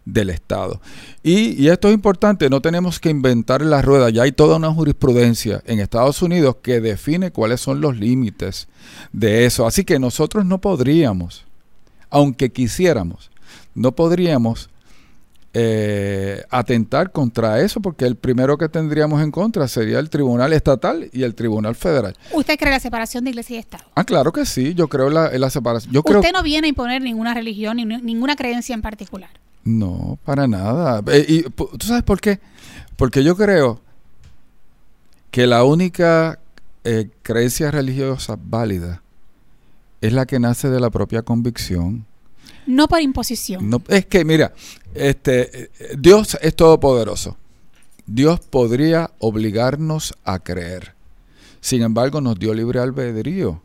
del 0.04 0.30
Estado. 0.30 0.80
Y, 1.22 1.68
esto 1.68 1.88
es 1.88 1.94
importante, 1.94 2.50
no 2.50 2.60
tenemos 2.60 2.98
que 2.98 3.10
inventar 3.10 3.62
la 3.62 3.82
rueda, 3.82 4.10
ya 4.10 4.22
hay 4.22 4.32
toda 4.32 4.56
una 4.56 4.72
jurisprudencia 4.72 5.62
en 5.64 5.78
Estados 5.78 6.22
Unidos 6.22 6.56
que 6.60 6.80
define 6.80 7.30
cuáles 7.30 7.60
son 7.60 7.80
los 7.80 7.96
límites 7.96 8.66
de 9.12 9.46
eso. 9.46 9.66
Así 9.66 9.84
que 9.84 10.00
nosotros 10.00 10.44
no 10.44 10.60
podríamos, 10.60 11.44
aunque 12.08 12.50
quisiéramos, 12.50 13.30
no 13.74 13.92
podríamos 13.92 14.70
eh, 15.52 16.44
atentar 16.48 17.10
contra 17.10 17.60
eso, 17.60 17.80
porque 17.80 18.04
el 18.04 18.16
primero 18.16 18.56
que 18.56 18.68
tendríamos 18.68 19.20
en 19.22 19.30
contra 19.30 19.66
sería 19.66 19.98
el 19.98 20.08
Tribunal 20.08 20.52
Estatal 20.52 21.10
y 21.12 21.24
el 21.24 21.34
Tribunal 21.34 21.74
Federal. 21.74 22.16
¿Usted 22.32 22.58
cree 22.58 22.70
la 22.70 22.78
separación 22.78 23.24
de 23.24 23.30
Iglesia 23.30 23.56
y 23.56 23.58
Estado? 23.58 23.84
Ah, 23.96 24.04
claro 24.04 24.32
que 24.32 24.46
sí, 24.46 24.74
yo 24.74 24.88
creo 24.88 25.08
en 25.08 25.40
la, 25.40 25.50
separación. 25.50 25.92
Yo 25.92 26.02
Usted 26.04 26.32
no 26.32 26.42
viene 26.42 26.66
a 26.66 26.68
imponer 26.68 27.02
ninguna 27.02 27.34
religión 27.34 27.76
ni 27.78 27.84
ninguna 27.84 28.36
creencia 28.36 28.74
en 28.74 28.82
particular. 28.82 29.30
No, 29.64 30.18
para 30.24 30.46
nada. 30.46 31.02
Eh, 31.08 31.26
y 31.28 31.42
¿Tú 31.42 31.86
sabes 31.86 32.02
por 32.04 32.20
qué? 32.20 32.38
Porque 32.96 33.24
yo 33.24 33.36
creo 33.36 33.80
que 35.30 35.46
la 35.46 35.64
única 35.64 36.38
eh, 36.84 37.10
creencia 37.22 37.70
religiosa 37.70 38.38
válida 38.40 39.02
es 40.00 40.12
la 40.12 40.26
que 40.26 40.38
nace 40.38 40.70
de 40.70 40.80
la 40.80 40.90
propia 40.90 41.22
convicción. 41.22 42.06
No 42.66 42.88
por 42.88 43.00
imposición. 43.00 43.68
No, 43.68 43.82
es 43.88 44.06
que, 44.06 44.24
mira, 44.24 44.52
este, 44.94 45.70
Dios 45.98 46.38
es 46.40 46.54
todopoderoso. 46.54 47.36
Dios 48.06 48.40
podría 48.40 49.10
obligarnos 49.18 50.14
a 50.24 50.40
creer. 50.40 50.94
Sin 51.60 51.82
embargo, 51.82 52.20
nos 52.20 52.38
dio 52.38 52.54
libre 52.54 52.80
albedrío. 52.80 53.62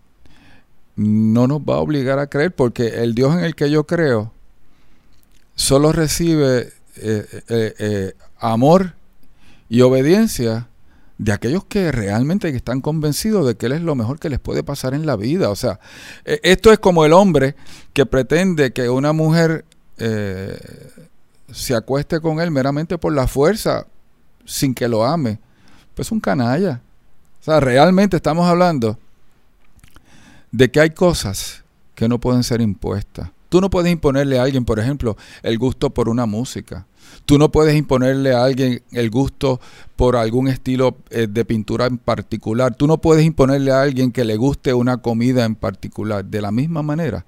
No 0.96 1.48
nos 1.48 1.62
va 1.62 1.76
a 1.76 1.80
obligar 1.80 2.20
a 2.20 2.28
creer 2.28 2.54
porque 2.54 3.04
el 3.04 3.16
Dios 3.16 3.36
en 3.36 3.44
el 3.44 3.56
que 3.56 3.70
yo 3.70 3.86
creo 3.86 4.32
solo 5.56 5.92
recibe 5.92 6.74
eh, 6.98 7.44
eh, 7.50 7.74
eh, 7.80 8.14
amor 8.38 8.94
y 9.68 9.82
obediencia 9.82 10.70
de 11.18 11.32
aquellos 11.32 11.66
que 11.66 11.92
realmente 11.92 12.50
están 12.50 12.82
convencidos 12.82 13.48
de 13.48 13.56
que 13.56 13.66
Él 13.66 13.72
es 13.72 13.82
lo 13.82 13.96
mejor 13.96 14.20
que 14.20 14.30
les 14.30 14.40
puede 14.40 14.64
pasar 14.64 14.94
en 14.94 15.06
la 15.06 15.16
vida. 15.16 15.50
O 15.50 15.56
sea, 15.56 15.80
esto 16.26 16.72
es 16.72 16.80
como 16.80 17.06
el 17.06 17.14
hombre 17.14 17.56
que 17.94 18.06
pretende 18.06 18.74
que 18.74 18.90
una 18.90 19.14
mujer 19.14 19.66
eh, 19.98 20.60
se 21.56 21.74
acueste 21.74 22.20
con 22.20 22.42
él 22.42 22.52
meramente 22.52 22.98
por 22.98 23.14
la 23.14 23.28
fuerza, 23.28 23.88
sin 24.44 24.76
que 24.76 24.90
lo 24.90 25.06
ame. 25.06 25.40
Pues 25.94 26.12
un 26.12 26.20
canalla. 26.20 26.82
O 27.40 27.44
sea, 27.46 27.62
realmente 27.62 28.18
estamos 28.18 28.46
hablando 28.46 29.00
de 30.52 30.70
que 30.70 30.82
hay 30.82 30.90
cosas 30.90 31.64
que 31.96 32.10
no 32.10 32.20
pueden 32.20 32.44
ser 32.44 32.60
impuestas. 32.60 33.30
Tú 33.48 33.62
no 33.62 33.70
puedes 33.70 33.90
imponerle 33.90 34.38
a 34.38 34.44
alguien, 34.44 34.66
por 34.66 34.80
ejemplo, 34.80 35.16
el 35.44 35.58
gusto 35.58 35.92
por 35.92 36.10
una 36.10 36.26
música. 36.26 36.88
Tú 37.24 37.38
no 37.38 37.50
puedes 37.52 37.74
imponerle 37.78 38.34
a 38.34 38.44
alguien 38.44 38.84
el 38.92 39.10
gusto 39.10 39.62
por 39.96 40.18
algún 40.18 40.50
estilo 40.50 40.98
eh, 41.10 41.28
de 41.30 41.46
pintura 41.46 41.86
en 41.86 41.98
particular. 41.98 42.76
Tú 42.76 42.86
no 42.86 42.98
puedes 42.98 43.26
imponerle 43.26 43.72
a 43.72 43.82
alguien 43.82 44.12
que 44.12 44.26
le 44.26 44.36
guste 44.36 44.74
una 44.74 44.98
comida 44.98 45.46
en 45.46 45.56
particular. 45.56 46.26
De 46.26 46.42
la 46.42 46.52
misma 46.52 46.82
manera, 46.82 47.26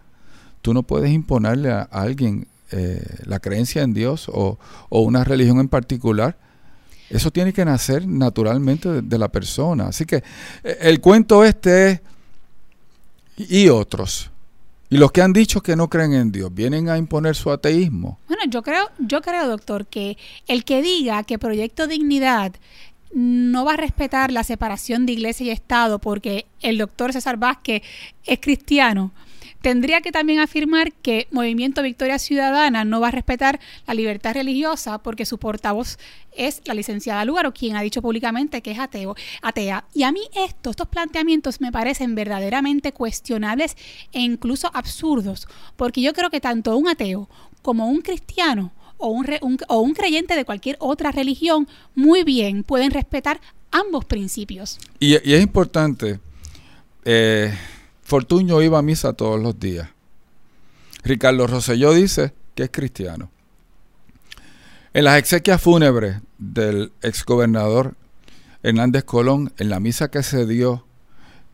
tú 0.62 0.74
no 0.74 0.84
puedes 0.84 1.12
imponerle 1.12 1.72
a, 1.72 1.84
alguien 1.84 2.46
eh, 2.72 3.04
la 3.26 3.40
creencia 3.40 3.82
en 3.84 3.94
Dios 3.94 4.30
o, 4.30 4.58
una 4.90 5.24
religión 5.24 5.60
en 5.60 5.70
particular. 5.70 6.38
Eso 7.10 7.32
tiene 7.32 7.54
que 7.54 7.64
nacer 7.64 8.08
naturalmente 8.08 8.90
de, 8.90 9.02
de 9.02 9.18
la 9.18 9.30
persona. 9.30 9.88
Así 9.88 10.06
que 10.06 10.18
eh, 10.64 10.78
el 10.82 11.00
cuento 11.00 11.44
este 11.44 11.92
es, 11.92 12.02
y 13.38 13.70
otros, 13.70 14.32
y 14.90 14.98
los 14.98 15.12
que 15.12 15.22
han 15.22 15.34
dicho 15.34 15.62
que 15.62 15.76
no 15.76 15.90
creen 15.90 16.14
en 16.14 16.32
Dios, 16.32 16.54
¿vienen 16.54 16.90
a 16.90 16.98
imponer 16.98 17.36
su 17.36 17.52
ateísmo? 17.52 18.20
Bueno, 18.28 18.44
yo 18.50 18.62
creo, 18.62 18.90
yo 19.00 19.22
creo, 19.22 19.48
doctor, 19.48 19.86
que 19.86 20.18
el 20.48 20.64
que 20.64 20.82
diga 20.82 21.24
que 21.24 21.38
Proyecto 21.38 21.88
Dignidad 21.88 22.54
no 23.14 23.66
va 23.66 23.74
a 23.74 23.78
respetar 23.78 24.32
la 24.32 24.44
separación 24.44 25.06
de 25.06 25.14
iglesia 25.14 25.48
y 25.48 25.50
Estado 25.50 26.00
porque 26.00 26.46
el 26.62 26.78
doctor 26.78 27.12
César 27.12 27.38
Vázquez 27.38 27.82
es 28.26 28.40
cristiano, 28.40 29.12
tendría 29.62 30.02
que 30.02 30.12
también 30.12 30.40
afirmar 30.40 30.94
que 30.94 31.28
Movimiento 31.32 31.82
Victoria 31.82 32.20
Ciudadana 32.20 32.86
no 32.86 33.00
va 33.00 33.10
a 33.10 33.12
respetar 33.12 33.60
la 33.86 33.94
libertad 33.94 34.34
religiosa 34.34 34.98
porque 35.00 35.26
su 35.26 35.38
portavoz 35.38 35.98
es 36.36 36.62
la 36.66 36.74
licenciada 36.74 37.26
Lugaro, 37.26 37.54
quien 37.54 37.76
ha 37.76 37.82
dicho 37.82 38.02
públicamente 38.02 38.62
que 38.62 38.72
es 38.72 38.80
ateo, 38.80 39.16
atea. 39.42 39.86
Y 39.94 40.04
a 40.04 40.12
mí 40.12 40.22
estos 40.34 40.76
planteamientos 40.88 41.60
me 41.62 41.72
parecen 41.72 42.16
verdaderamente 42.16 42.92
cuestionables 42.92 43.76
e 44.12 44.20
incluso 44.20 44.70
absurdos, 44.74 45.48
porque 45.76 46.02
yo 46.02 46.14
creo 46.14 46.30
que 46.30 46.40
tanto 46.40 46.78
un 46.78 46.88
ateo 46.88 47.30
como 47.62 47.88
un 47.88 48.02
cristiano 48.02 48.72
o 48.98 49.10
un, 49.10 49.28
o 49.68 49.80
un 49.80 49.94
creyente 49.94 50.36
de 50.36 50.46
cualquier 50.46 50.78
otra 50.80 51.12
religión 51.12 51.68
muy 51.96 52.24
bien 52.24 52.64
pueden 52.64 52.92
respetar 52.92 53.40
ambos 53.72 54.06
principios. 54.06 54.80
Y, 55.00 55.16
es 55.16 55.42
importante 55.42 56.20
eh, 57.06 57.54
Fortuño 58.08 58.62
iba 58.62 58.80
a 58.80 58.82
misa 58.82 59.12
todos 59.12 59.38
los 59.38 59.60
días. 59.60 59.90
Ricardo 61.04 61.46
Rosselló 61.46 61.92
dice 61.92 62.34
que 62.56 62.64
es 62.64 62.70
cristiano. 62.72 63.30
En 64.94 65.04
las 65.04 65.20
exequias 65.20 65.62
fúnebres 65.62 66.22
del 66.38 66.94
exgobernador 67.02 67.96
Hernández 68.64 69.04
Colón, 69.04 69.52
en 69.58 69.68
la 69.68 69.82
misa 69.82 70.10
que 70.10 70.24
se 70.24 70.46
dio 70.46 70.86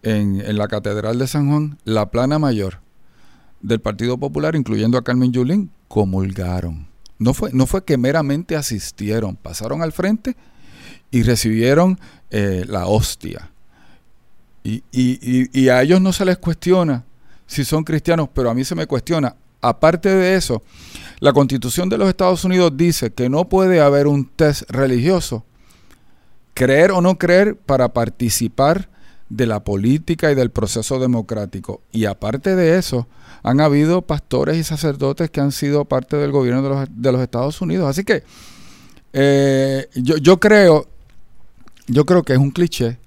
en, 0.03 0.41
en, 0.41 0.59
la 0.59 0.67
Catedral 0.67 1.17
de 1.17 1.25
San 1.25 1.49
Juan, 1.49 1.79
la 1.85 2.11
plana 2.11 2.37
mayor 2.37 2.81
del 3.61 3.81
Partido 3.81 4.19
Popular, 4.19 4.55
incluyendo 4.55 4.99
a 4.99 5.03
Carmen 5.03 5.31
Yulín, 5.31 5.71
comulgaron. 5.87 6.87
No 7.17 7.33
fue, 7.33 7.49
no 7.51 7.65
fue 7.65 7.83
que 7.83 7.97
meramente 7.97 8.55
asistieron, 8.55 9.37
pasaron 9.37 9.81
al 9.81 9.91
frente 9.91 10.35
y 11.09 11.23
recibieron 11.23 11.99
eh, 12.29 12.63
la 12.67 12.85
hostia. 12.85 13.49
Y, 14.63 14.83
y, 14.91 15.49
y, 15.59 15.69
a 15.69 15.81
ellos 15.81 15.99
no 15.99 16.13
se 16.13 16.23
les 16.23 16.37
cuestiona 16.37 17.03
si 17.45 17.65
son 17.65 17.83
cristianos, 17.83 18.29
pero 18.33 18.49
a 18.49 18.53
mí 18.53 18.63
se 18.63 18.75
me 18.75 18.87
cuestiona. 18.87 19.35
Aparte 19.61 20.09
de 20.09 20.35
eso, 20.35 20.63
la 21.19 21.33
constitución 21.33 21.89
de 21.89 21.97
los 21.97 22.07
Estados 22.07 22.45
Unidos 22.45 22.71
dice 22.75 23.11
que 23.11 23.29
no 23.29 23.49
puede 23.49 23.81
haber 23.81 24.07
un 24.07 24.25
test 24.25 24.69
religioso, 24.69 25.43
creer 26.53 26.91
o 26.91 27.01
no 27.01 27.17
creer, 27.17 27.57
para 27.57 27.93
participar 27.93 28.89
de 29.29 29.47
la 29.47 29.63
política 29.63 30.31
y 30.31 30.35
del 30.35 30.51
proceso 30.51 30.99
democrático. 30.99 31.81
Y 31.91 32.05
aparte 32.05 32.55
de 32.55 32.77
eso, 32.77 33.07
han 33.41 33.59
habido 33.59 34.01
pastores 34.01 34.57
y 34.57 34.63
sacerdotes 34.63 35.29
que 35.29 35.41
han 35.41 35.51
sido 35.51 35.85
parte 35.85 36.15
del 36.17 36.31
gobierno 36.31 36.63
de 36.63 36.69
los, 36.69 36.87
de 36.89 37.11
los 37.11 37.21
Estados 37.21 37.59
Unidos. 37.61 37.89
Así 37.89 38.03
que 38.03 38.23
eh, 39.11 39.89
yo, 39.95 40.17
yo 40.17 40.39
creo, 40.39 40.87
yo 41.87 42.05
creo 42.05 42.23
que 42.23 42.33
es 42.33 42.39
un 42.39 42.51
cliché. 42.51 42.97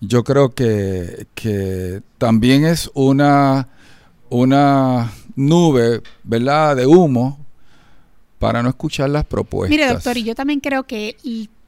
Yo 0.00 0.24
creo 0.24 0.54
que, 0.54 1.26
que 1.34 2.02
también 2.18 2.64
es 2.64 2.90
una, 2.94 3.68
una 4.28 5.12
nube, 5.34 6.02
¿verdad?, 6.22 6.76
de 6.76 6.86
humo 6.86 7.38
para 8.38 8.62
no 8.62 8.68
escuchar 8.68 9.10
las 9.10 9.24
propuestas. 9.24 9.70
Mire, 9.70 9.88
doctor, 9.88 10.16
y 10.16 10.24
yo 10.24 10.34
también 10.34 10.60
creo 10.60 10.84
que 10.84 11.16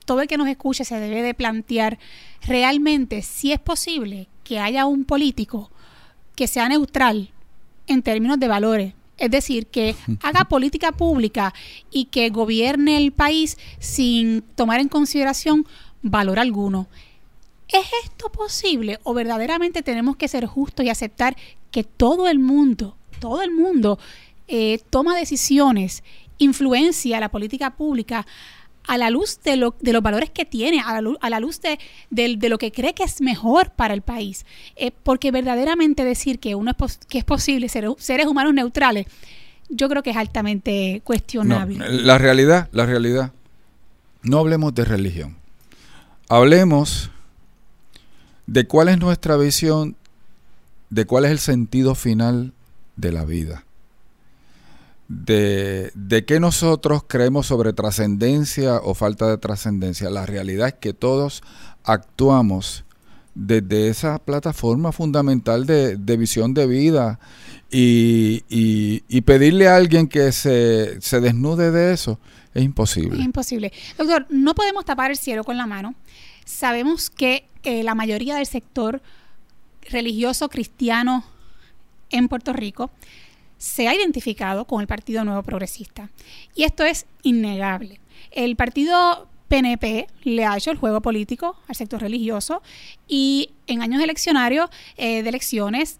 todo 0.04 0.20
el 0.20 0.28
que 0.28 0.36
nos 0.36 0.48
escuche 0.48 0.84
se 0.84 0.98
debe 0.98 1.22
de 1.22 1.34
plantear 1.34 1.98
realmente 2.46 3.22
si 3.22 3.52
es 3.52 3.60
posible 3.60 4.28
que 4.42 4.58
haya 4.58 4.86
un 4.86 5.04
político 5.04 5.70
que 6.34 6.46
sea 6.46 6.68
neutral 6.68 7.30
en 7.86 8.02
términos 8.02 8.38
de 8.38 8.48
valores. 8.48 8.94
Es 9.18 9.30
decir, 9.30 9.66
que 9.66 9.96
haga 10.22 10.44
política 10.44 10.92
pública 10.92 11.52
y 11.90 12.06
que 12.06 12.30
gobierne 12.30 12.96
el 12.96 13.12
país 13.12 13.58
sin 13.78 14.42
tomar 14.54 14.80
en 14.80 14.88
consideración 14.88 15.66
valor 16.02 16.38
alguno. 16.38 16.88
¿Es 17.68 17.86
esto 18.04 18.30
posible 18.30 18.98
o 19.02 19.14
verdaderamente 19.14 19.82
tenemos 19.82 20.16
que 20.16 20.28
ser 20.28 20.46
justos 20.46 20.84
y 20.84 20.88
aceptar 20.88 21.36
que 21.70 21.84
todo 21.84 22.28
el 22.28 22.38
mundo, 22.38 22.96
todo 23.20 23.42
el 23.42 23.50
mundo 23.50 23.98
eh, 24.46 24.80
toma 24.90 25.16
decisiones, 25.16 26.02
influencia 26.38 27.20
la 27.20 27.30
política 27.30 27.76
pública 27.76 28.26
a 28.86 28.96
la 28.96 29.10
luz 29.10 29.40
de, 29.44 29.56
lo, 29.56 29.74
de 29.80 29.92
los 29.92 30.02
valores 30.02 30.30
que 30.30 30.46
tiene, 30.46 30.80
a 30.80 30.94
la 31.28 31.40
luz, 31.40 31.60
de, 31.60 32.48
lo 32.48 32.56
que 32.56 32.72
cree 32.72 32.94
que 32.94 33.02
es 33.02 33.20
mejor 33.20 33.70
para 33.72 33.92
el 33.92 34.00
país? 34.00 34.46
Eh, 34.76 34.92
porque 35.02 35.30
verdaderamente 35.30 36.04
decir 36.04 36.38
que, 36.38 36.54
uno 36.54 36.70
es, 36.70 36.98
que 37.06 37.18
es 37.18 37.24
posible 37.24 37.68
ser 37.68 37.86
seres 37.98 38.26
humanos 38.26 38.54
neutrales, 38.54 39.06
yo 39.68 39.90
creo 39.90 40.02
que 40.02 40.08
es 40.10 40.16
altamente 40.16 41.02
cuestionable. 41.04 41.76
la 41.90 42.16
realidad, 42.16 42.70
la 42.72 42.86
realidad, 42.86 43.32
no 44.22 44.38
hablemos 44.38 44.74
de 44.74 44.86
religión 44.86 45.38
hablemos 46.28 47.10
de 48.48 48.66
cuál 48.66 48.88
es 48.88 48.98
nuestra 48.98 49.36
visión, 49.36 49.94
de 50.88 51.04
cuál 51.04 51.26
es 51.26 51.30
el 51.30 51.38
sentido 51.38 51.94
final 51.94 52.54
de 52.96 53.12
la 53.12 53.26
vida, 53.26 53.64
de, 55.06 55.92
de 55.94 56.24
qué 56.24 56.40
nosotros 56.40 57.02
creemos 57.06 57.46
sobre 57.46 57.74
trascendencia 57.74 58.76
o 58.76 58.94
falta 58.94 59.28
de 59.28 59.36
trascendencia. 59.36 60.08
La 60.08 60.24
realidad 60.24 60.68
es 60.68 60.74
que 60.74 60.94
todos 60.94 61.42
actuamos 61.84 62.84
desde 63.34 63.88
esa 63.88 64.18
plataforma 64.18 64.92
fundamental 64.92 65.66
de, 65.66 66.16
visión 66.16 66.54
de 66.54 66.66
vida 66.66 67.20
y, 67.70 68.44
y, 68.48 69.20
pedirle 69.20 69.68
a 69.68 69.76
alguien 69.76 70.08
que 70.08 70.32
se, 70.32 70.98
se 71.02 71.20
desnude 71.20 71.70
de 71.70 71.92
eso 71.92 72.18
es 72.54 72.64
imposible. 72.64 73.18
Es 73.18 73.24
imposible. 73.24 73.72
Doctor, 73.98 74.26
no 74.30 74.54
podemos 74.54 74.86
tapar 74.86 75.10
el 75.10 75.18
cielo 75.18 75.44
con 75.44 75.58
la 75.58 75.66
mano. 75.66 75.94
Sabemos 76.46 77.10
que 77.10 77.46
eh, 77.62 77.82
la 77.82 77.94
mayoría 77.94 78.36
del 78.36 78.46
sector 78.46 79.02
religioso 79.82 80.48
cristiano 80.48 81.24
en 82.10 82.28
Puerto 82.28 82.52
Rico 82.52 82.90
se 83.56 83.88
ha 83.88 83.94
identificado 83.94 84.64
con 84.64 84.80
el 84.80 84.86
Partido 84.86 85.24
Nuevo 85.24 85.42
Progresista. 85.42 86.10
Y 86.54 86.64
esto 86.64 86.84
es 86.84 87.06
innegable. 87.22 88.00
El 88.30 88.56
partido 88.56 89.28
PNP 89.48 90.06
le 90.22 90.44
ha 90.44 90.56
hecho 90.56 90.70
el 90.70 90.76
juego 90.76 91.00
político 91.00 91.56
al 91.66 91.74
sector 91.74 92.00
religioso 92.00 92.62
y 93.08 93.50
en 93.66 93.82
años 93.82 94.02
eleccionarios 94.02 94.70
eh, 94.96 95.22
de 95.22 95.28
elecciones 95.28 95.98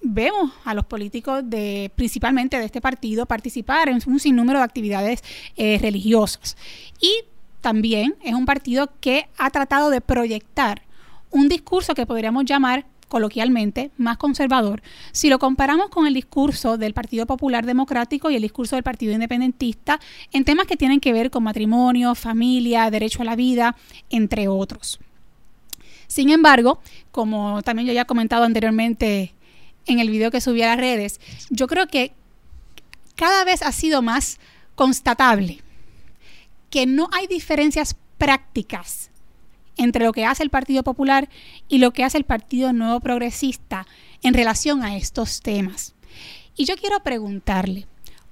vemos 0.00 0.52
a 0.64 0.74
los 0.74 0.86
políticos 0.86 1.42
de 1.44 1.90
principalmente 1.94 2.58
de 2.58 2.64
este 2.64 2.80
partido 2.80 3.26
participar 3.26 3.88
en 3.88 4.00
un 4.06 4.20
sinnúmero 4.20 4.58
de 4.58 4.64
actividades 4.64 5.22
eh, 5.56 5.78
religiosas. 5.80 6.56
Y 7.00 7.24
también 7.60 8.16
es 8.22 8.34
un 8.34 8.46
partido 8.46 8.90
que 9.00 9.28
ha 9.36 9.50
tratado 9.50 9.90
de 9.90 10.00
proyectar 10.00 10.82
un 11.30 11.48
discurso 11.48 11.94
que 11.94 12.06
podríamos 12.06 12.44
llamar 12.44 12.86
coloquialmente 13.08 13.90
más 13.96 14.18
conservador, 14.18 14.82
si 15.12 15.28
lo 15.28 15.38
comparamos 15.38 15.88
con 15.88 16.06
el 16.06 16.14
discurso 16.14 16.76
del 16.76 16.94
Partido 16.94 17.26
Popular 17.26 17.66
Democrático 17.66 18.30
y 18.30 18.36
el 18.36 18.42
discurso 18.42 18.76
del 18.76 18.82
Partido 18.82 19.12
Independentista 19.12 19.98
en 20.32 20.44
temas 20.44 20.66
que 20.66 20.76
tienen 20.76 21.00
que 21.00 21.12
ver 21.12 21.30
con 21.30 21.42
matrimonio, 21.42 22.14
familia, 22.14 22.90
derecho 22.90 23.22
a 23.22 23.24
la 23.24 23.36
vida, 23.36 23.76
entre 24.10 24.46
otros. 24.48 25.00
Sin 26.06 26.30
embargo, 26.30 26.80
como 27.10 27.62
también 27.62 27.88
yo 27.88 27.94
ya 27.94 28.02
he 28.02 28.06
comentado 28.06 28.44
anteriormente 28.44 29.34
en 29.86 30.00
el 30.00 30.10
video 30.10 30.30
que 30.30 30.40
subí 30.40 30.62
a 30.62 30.68
las 30.68 30.78
redes, 30.78 31.20
yo 31.50 31.66
creo 31.66 31.86
que 31.86 32.12
cada 33.14 33.44
vez 33.44 33.62
ha 33.62 33.72
sido 33.72 34.02
más 34.02 34.38
constatable 34.74 35.62
que 36.70 36.86
no 36.86 37.08
hay 37.12 37.26
diferencias 37.26 37.96
prácticas 38.18 39.10
entre 39.78 40.04
lo 40.04 40.12
que 40.12 40.26
hace 40.26 40.42
el 40.42 40.50
Partido 40.50 40.82
Popular 40.82 41.28
y 41.68 41.78
lo 41.78 41.92
que 41.92 42.04
hace 42.04 42.18
el 42.18 42.24
Partido 42.24 42.72
Nuevo 42.72 43.00
Progresista 43.00 43.86
en 44.22 44.34
relación 44.34 44.82
a 44.82 44.96
estos 44.96 45.40
temas. 45.40 45.94
Y 46.56 46.64
yo 46.64 46.76
quiero 46.76 47.00
preguntarle, 47.00 47.86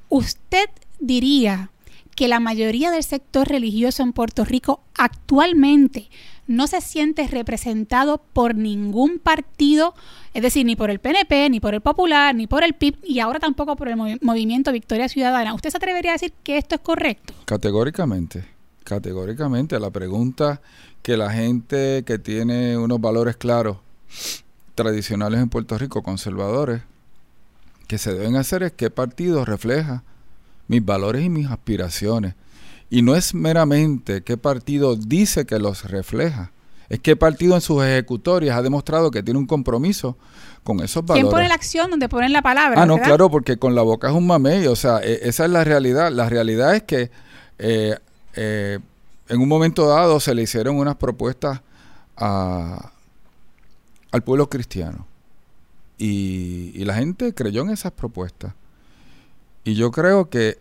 ¿usted 0.08 0.68
diría 0.98 1.70
que 2.16 2.28
la 2.28 2.40
mayoría 2.40 2.90
del 2.90 3.04
sector 3.04 3.46
religioso 3.46 4.02
en 4.02 4.12
Puerto 4.12 4.44
Rico 4.44 4.80
actualmente 4.96 6.08
no 6.46 6.66
se 6.66 6.80
siente 6.80 7.26
representado 7.26 8.18
por 8.32 8.54
ningún 8.54 9.18
partido, 9.18 9.94
es 10.32 10.42
decir, 10.42 10.64
ni 10.64 10.76
por 10.76 10.90
el 10.90 10.98
PNP, 10.98 11.50
ni 11.50 11.60
por 11.60 11.74
el 11.74 11.80
Popular, 11.80 12.34
ni 12.34 12.46
por 12.46 12.64
el 12.64 12.74
PIB, 12.74 12.98
y 13.04 13.20
ahora 13.20 13.38
tampoco 13.38 13.76
por 13.76 13.88
el 13.88 13.96
movimiento 14.22 14.72
Victoria 14.72 15.08
Ciudadana. 15.08 15.54
¿Usted 15.54 15.70
se 15.70 15.76
atrevería 15.76 16.12
a 16.12 16.14
decir 16.14 16.32
que 16.42 16.56
esto 16.56 16.76
es 16.76 16.80
correcto? 16.80 17.34
Categóricamente, 17.44 18.44
categóricamente. 18.86 19.78
La 19.78 19.90
pregunta 19.90 20.62
que 21.02 21.16
la 21.16 21.30
gente 21.30 22.04
que 22.06 22.18
tiene 22.18 22.78
unos 22.78 23.00
valores 23.00 23.36
claros, 23.36 23.78
tradicionales 24.74 25.40
en 25.40 25.48
Puerto 25.48 25.76
Rico, 25.76 26.02
conservadores, 26.02 26.82
que 27.86 27.98
se 27.98 28.14
deben 28.14 28.36
hacer 28.36 28.62
es 28.62 28.72
qué 28.72 28.90
partido 28.90 29.44
refleja 29.44 30.02
mis 30.68 30.84
valores 30.84 31.24
y 31.24 31.28
mis 31.28 31.48
aspiraciones. 31.48 32.34
Y 32.88 33.02
no 33.02 33.16
es 33.16 33.34
meramente 33.34 34.22
qué 34.22 34.36
partido 34.36 34.96
dice 34.96 35.44
que 35.44 35.58
los 35.58 35.84
refleja, 35.90 36.52
es 36.88 37.00
qué 37.00 37.16
partido 37.16 37.56
en 37.56 37.60
sus 37.60 37.82
ejecutorias 37.82 38.56
ha 38.56 38.62
demostrado 38.62 39.10
que 39.10 39.22
tiene 39.22 39.40
un 39.40 39.46
compromiso 39.46 40.16
con 40.62 40.80
esos 40.80 41.04
valores. 41.04 41.24
¿Quién 41.24 41.30
pone 41.32 41.48
la 41.48 41.54
acción 41.54 41.90
donde 41.90 42.08
ponen 42.08 42.32
la 42.32 42.42
palabra? 42.42 42.80
Ah, 42.80 42.86
no, 42.86 42.98
claro, 42.98 43.28
porque 43.28 43.56
con 43.56 43.74
la 43.74 43.82
boca 43.82 44.08
es 44.08 44.14
un 44.14 44.26
mamey, 44.26 44.66
o 44.68 44.76
sea, 44.76 45.00
e, 45.02 45.20
esa 45.22 45.46
es 45.46 45.50
la 45.50 45.64
realidad. 45.64 46.12
La 46.12 46.28
realidad 46.28 46.76
es 46.76 46.84
que 46.84 47.10
eh, 47.58 47.96
eh, 48.36 48.78
en 49.28 49.40
un 49.40 49.48
momento 49.48 49.88
dado 49.88 50.20
se 50.20 50.34
le 50.34 50.42
hicieron 50.42 50.76
unas 50.76 50.96
propuestas 50.96 51.62
a, 52.16 52.92
al 54.12 54.22
pueblo 54.22 54.48
cristiano 54.48 55.06
y, 55.98 56.84
la 56.84 56.94
gente 56.94 57.34
creyó 57.34 57.62
en 57.62 57.70
esas 57.70 57.92
propuestas. 57.92 58.52
Y 59.64 59.74
yo 59.74 59.90
creo 59.90 60.30
que 60.30 60.58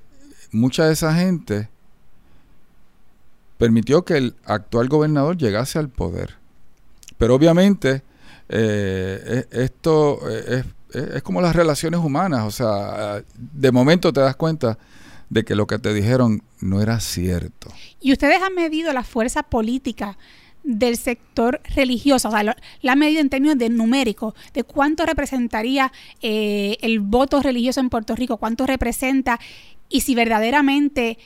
mucha 0.51 0.85
de 0.85 0.93
esa 0.93 1.13
gente 1.13 1.69
permitió 3.57 4.03
que 4.03 4.17
el 4.17 4.35
actual 4.45 4.89
gobernador 4.89 5.37
llegase 5.37 5.77
al 5.77 5.89
poder. 5.89 6.35
Pero 7.17 7.35
obviamente 7.35 8.01
eh, 8.49 9.45
e, 9.51 9.63
esto 9.63 10.27
es, 10.29 10.65
es, 10.91 11.21
como 11.21 11.41
las 11.41 11.55
relaciones 11.55 11.99
humanas, 11.99 12.45
o 12.45 12.51
sea, 12.51 13.21
de 13.35 13.71
momento 13.71 14.11
te 14.11 14.21
das 14.21 14.35
cuenta 14.35 14.77
de 15.35 15.43
que 15.43 15.53
lo 15.53 15.67
que 15.67 15.77
te 15.79 15.93
dijeron 15.93 16.43
no 16.61 16.81
era 16.81 17.01
cierto. 17.01 17.69
Y 17.99 18.13
ustedes 18.13 18.41
han 18.41 18.55
medido 18.55 18.93
la 18.93 19.03
fuerza 19.03 19.43
política 19.43 20.17
del 20.63 20.95
sector 20.95 21.59
religioso, 21.75 22.29
o 22.29 22.31
sea, 22.31 22.55
la 22.81 22.91
han 22.91 22.99
medido 22.99 23.19
en 23.19 23.29
términos 23.29 23.57
de 23.57 23.69
numérico, 23.69 24.33
de 24.53 24.63
cuánto 24.63 25.05
representaría 25.05 25.91
eh, 26.21 26.77
el 26.81 27.01
voto 27.01 27.41
religioso 27.41 27.81
en 27.81 27.89
Puerto 27.89 28.15
Rico, 28.15 28.37
cuánto 28.37 28.65
representa 28.65 29.37
y 29.89 30.01
si 30.01 30.15
verdaderamente 30.15 31.19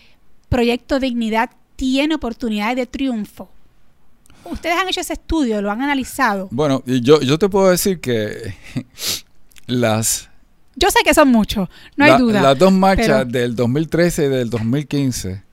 Proyecto 0.50 1.00
Dignidad 1.00 1.52
tiene 1.76 2.16
oportunidades 2.16 2.78
de 2.78 2.88
triunfo? 2.88 3.48
Ustedes 4.44 4.76
han 4.76 4.90
hecho 4.90 5.02
ese 5.02 5.14
estudio, 5.14 5.62
lo 5.62 5.70
han 5.70 5.84
analizado. 5.84 6.48
Bueno, 6.50 6.82
yo, 6.86 7.22
yo 7.22 7.38
te 7.38 7.48
puedo 7.48 7.70
decir 7.70 8.00
que 8.02 8.56
las... 9.68 10.30
Yo 10.80 10.90
sé 10.92 11.00
que 11.04 11.14
son 11.14 11.30
muchos, 11.30 11.68
no 11.98 12.06
hay 12.06 12.18
duda. 12.18 12.42
Las 12.42 12.58
dos 12.58 12.72
marchas 12.72 13.30
del 13.30 13.54
2013 13.54 14.26
y 14.26 14.28
del 14.30 14.50
2015 14.50 15.44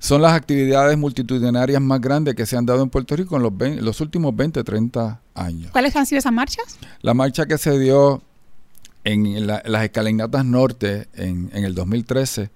son 0.00 0.22
las 0.22 0.32
actividades 0.32 0.98
multitudinarias 0.98 1.80
más 1.80 2.00
grandes 2.00 2.34
que 2.34 2.46
se 2.46 2.56
han 2.56 2.66
dado 2.66 2.82
en 2.82 2.90
Puerto 2.90 3.14
Rico 3.14 3.36
en 3.36 3.42
los, 3.42 3.52
los 3.82 4.00
últimos 4.00 4.34
20, 4.34 4.64
30 4.64 5.20
años. 5.34 5.70
¿Cuáles 5.70 5.94
han 5.94 6.04
sido 6.04 6.18
esas 6.18 6.32
marchas? 6.32 6.78
La 7.00 7.14
marcha 7.14 7.46
que 7.46 7.58
se 7.58 7.78
dio 7.78 8.22
en 9.04 9.46
las 9.46 9.84
escalinatas 9.84 10.44
norte 10.44 11.06
en, 11.14 11.50
el 11.52 11.74
2013 11.76 12.50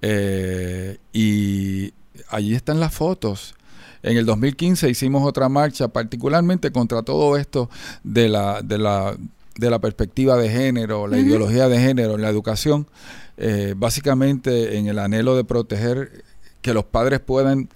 eh, 0.00 0.96
y 1.12 1.92
allí 2.30 2.54
están 2.54 2.80
las 2.80 2.94
fotos. 2.94 3.54
En 4.02 4.16
el 4.16 4.24
2015 4.24 4.88
hicimos 4.88 5.22
otra 5.28 5.50
marcha 5.50 5.88
particularmente 5.88 6.72
contra 6.72 7.02
todo 7.02 7.36
esto 7.36 7.68
de 8.02 8.30
la, 8.30 8.62
de 8.62 8.78
la, 8.78 9.14
de 9.56 9.70
la 9.70 9.78
perspectiva 9.78 10.36
de 10.36 10.48
género, 10.48 11.06
la 11.06 11.18
ideología 11.18 11.68
de 11.68 11.78
género 11.78 12.14
en 12.14 12.22
la 12.22 12.28
educación, 12.28 12.86
eh, 13.36 13.74
básicamente 13.76 14.78
en 14.78 14.86
el 14.86 14.98
anhelo 14.98 15.36
de 15.36 15.44
proteger 15.44 16.24
que 16.62 16.72
los 16.72 16.84
padres 16.84 17.20
puedan 17.20 17.68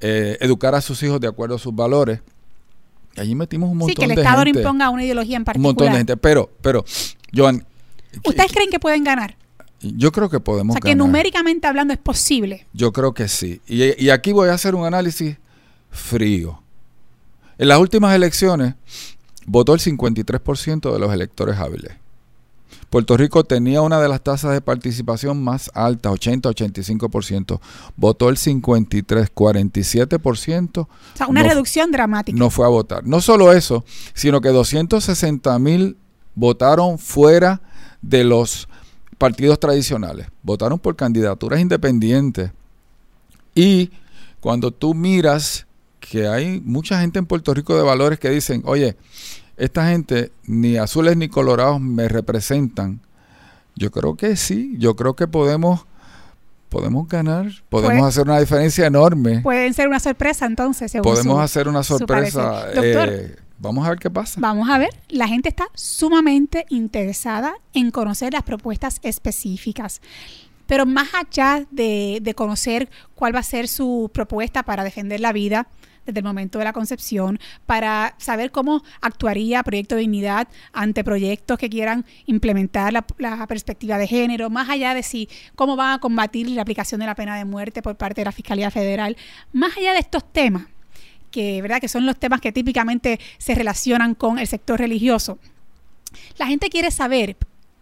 eh, 0.00 0.36
educar 0.40 0.74
a 0.74 0.80
sus 0.80 1.02
hijos 1.02 1.20
de 1.20 1.28
acuerdo 1.28 1.56
a 1.56 1.58
sus 1.58 1.74
valores. 1.74 2.20
Y 3.16 3.20
allí 3.20 3.34
metimos 3.34 3.70
un 3.70 3.78
montón 3.78 3.94
de 3.94 4.00
gente. 4.00 4.04
Sí, 4.04 4.14
que 4.14 4.20
el 4.20 4.26
Estado 4.26 4.44
no 4.44 4.50
imponga 4.50 4.90
una 4.90 5.04
ideología 5.04 5.36
en 5.36 5.44
particular. 5.44 5.70
Un 5.70 5.74
montón 5.74 5.92
de 5.92 5.98
gente. 5.98 6.16
Pero, 6.16 6.50
pero, 6.60 6.84
Joan. 7.34 7.64
¿Ustedes 8.24 8.52
creen 8.52 8.70
que 8.70 8.78
pueden 8.78 9.04
ganar? 9.04 9.36
Yo 9.80 10.12
creo 10.12 10.28
que 10.28 10.40
podemos 10.40 10.74
ganar. 10.74 10.82
O 10.82 10.86
sea, 10.86 10.92
que 10.92 10.96
numéricamente 10.96 11.66
hablando 11.66 11.92
es 11.92 11.98
posible. 11.98 12.66
Yo 12.72 12.92
creo 12.92 13.14
que 13.14 13.28
sí. 13.28 13.60
Y, 13.66 14.04
y 14.04 14.10
aquí 14.10 14.32
voy 14.32 14.48
a 14.48 14.54
hacer 14.54 14.74
un 14.74 14.84
análisis 14.84 15.36
frío. 15.90 16.62
En 17.58 17.68
las 17.68 17.78
últimas 17.78 18.14
elecciones 18.14 18.74
votó 19.46 19.74
el 19.74 19.80
53% 19.80 20.92
de 20.92 20.98
los 20.98 21.12
electores 21.12 21.56
hábiles. 21.58 21.92
Puerto 22.90 23.16
Rico 23.16 23.44
tenía 23.44 23.82
una 23.82 24.00
de 24.00 24.08
las 24.08 24.22
tasas 24.22 24.52
de 24.52 24.60
participación 24.60 25.42
más 25.42 25.70
altas, 25.74 26.12
80-85%. 26.12 27.60
Votó 27.96 28.28
el 28.28 28.36
53, 28.36 29.34
47%. 29.34 30.78
O 30.78 30.88
sea, 31.14 31.26
una 31.26 31.42
reducción 31.42 31.90
dramática. 31.90 32.38
No 32.38 32.50
fue 32.50 32.64
a 32.64 32.68
votar. 32.68 33.04
No 33.06 33.20
solo 33.20 33.52
eso, 33.52 33.84
sino 34.14 34.40
que 34.40 34.50
260 34.50 35.58
mil 35.58 35.96
votaron 36.34 36.98
fuera 36.98 37.60
de 38.02 38.24
los 38.24 38.68
partidos 39.18 39.58
tradicionales. 39.58 40.28
Votaron 40.42 40.78
por 40.78 40.94
candidaturas 40.94 41.60
independientes. 41.60 42.52
Y 43.54 43.90
cuando 44.40 44.70
tú 44.70 44.94
miras 44.94 45.65
que 46.10 46.28
hay 46.28 46.60
mucha 46.64 47.00
gente 47.00 47.18
en 47.18 47.26
Puerto 47.26 47.52
Rico 47.54 47.76
de 47.76 47.82
valores 47.82 48.18
que 48.18 48.30
dicen, 48.30 48.62
oye, 48.64 48.96
esta 49.56 49.88
gente 49.88 50.32
ni 50.44 50.76
azules 50.76 51.16
ni 51.16 51.28
colorados 51.28 51.80
me 51.80 52.08
representan. 52.08 53.00
Yo 53.74 53.90
creo 53.90 54.16
que 54.16 54.36
sí, 54.36 54.74
yo 54.78 54.96
creo 54.96 55.16
que 55.16 55.26
podemos 55.26 55.86
podemos 56.68 57.08
ganar, 57.08 57.46
podemos 57.68 58.00
pues, 58.00 58.08
hacer 58.08 58.24
una 58.24 58.40
diferencia 58.40 58.86
enorme. 58.86 59.40
Pueden 59.40 59.72
ser 59.72 59.88
una 59.88 60.00
sorpresa 60.00 60.46
entonces, 60.46 60.90
según 60.90 61.12
Podemos 61.12 61.40
hacer 61.40 61.68
una 61.68 61.82
sorpresa. 61.82 62.66
Eh, 62.74 63.36
vamos 63.58 63.86
a 63.86 63.90
ver 63.90 63.98
qué 63.98 64.10
pasa. 64.10 64.40
Vamos 64.40 64.68
a 64.68 64.78
ver, 64.78 64.90
la 65.08 65.28
gente 65.28 65.48
está 65.48 65.68
sumamente 65.74 66.66
interesada 66.68 67.54
en 67.72 67.90
conocer 67.90 68.32
las 68.32 68.42
propuestas 68.42 68.98
específicas. 69.02 70.00
Pero 70.66 70.84
más 70.84 71.08
allá 71.14 71.64
de, 71.70 72.18
de 72.20 72.34
conocer 72.34 72.90
cuál 73.14 73.34
va 73.34 73.38
a 73.38 73.44
ser 73.44 73.68
su 73.68 74.10
propuesta 74.12 74.64
para 74.64 74.82
defender 74.82 75.20
la 75.20 75.32
vida, 75.32 75.68
desde 76.06 76.20
el 76.20 76.24
momento 76.24 76.58
de 76.58 76.64
la 76.64 76.72
concepción 76.72 77.38
para 77.66 78.14
saber 78.18 78.50
cómo 78.50 78.82
actuaría 79.00 79.62
Proyecto 79.62 79.96
Dignidad 79.96 80.48
ante 80.72 81.04
proyectos 81.04 81.58
que 81.58 81.68
quieran 81.68 82.04
implementar 82.26 82.92
la, 82.92 83.02
perspectiva 83.46 83.98
de 83.98 84.06
género, 84.06 84.50
más 84.50 84.68
allá 84.68 84.94
de 84.94 85.02
si 85.02 85.28
cómo 85.54 85.76
van 85.76 85.94
a 85.94 85.98
combatir 85.98 86.48
la 86.50 86.62
aplicación 86.62 87.00
de 87.00 87.06
la 87.06 87.14
pena 87.14 87.36
de 87.36 87.44
muerte 87.44 87.82
por 87.82 87.96
parte 87.96 88.20
de 88.22 88.24
la 88.26 88.32
Fiscalía 88.32 88.70
Federal, 88.70 89.16
más 89.52 89.76
allá 89.76 89.92
de 89.92 90.00
estos 90.00 90.24
temas 90.32 90.66
que, 91.30 91.60
¿verdad? 91.60 91.80
que 91.80 91.88
son 91.88 92.06
los 92.06 92.16
temas 92.18 92.40
que 92.40 92.52
típicamente 92.52 93.20
se 93.38 93.54
relacionan 93.54 94.14
con 94.14 94.38
el 94.38 94.46
sector 94.46 94.78
religioso. 94.78 95.38
La 96.38 96.46
gente 96.46 96.70
quiere 96.70 96.90
saber 96.90 97.36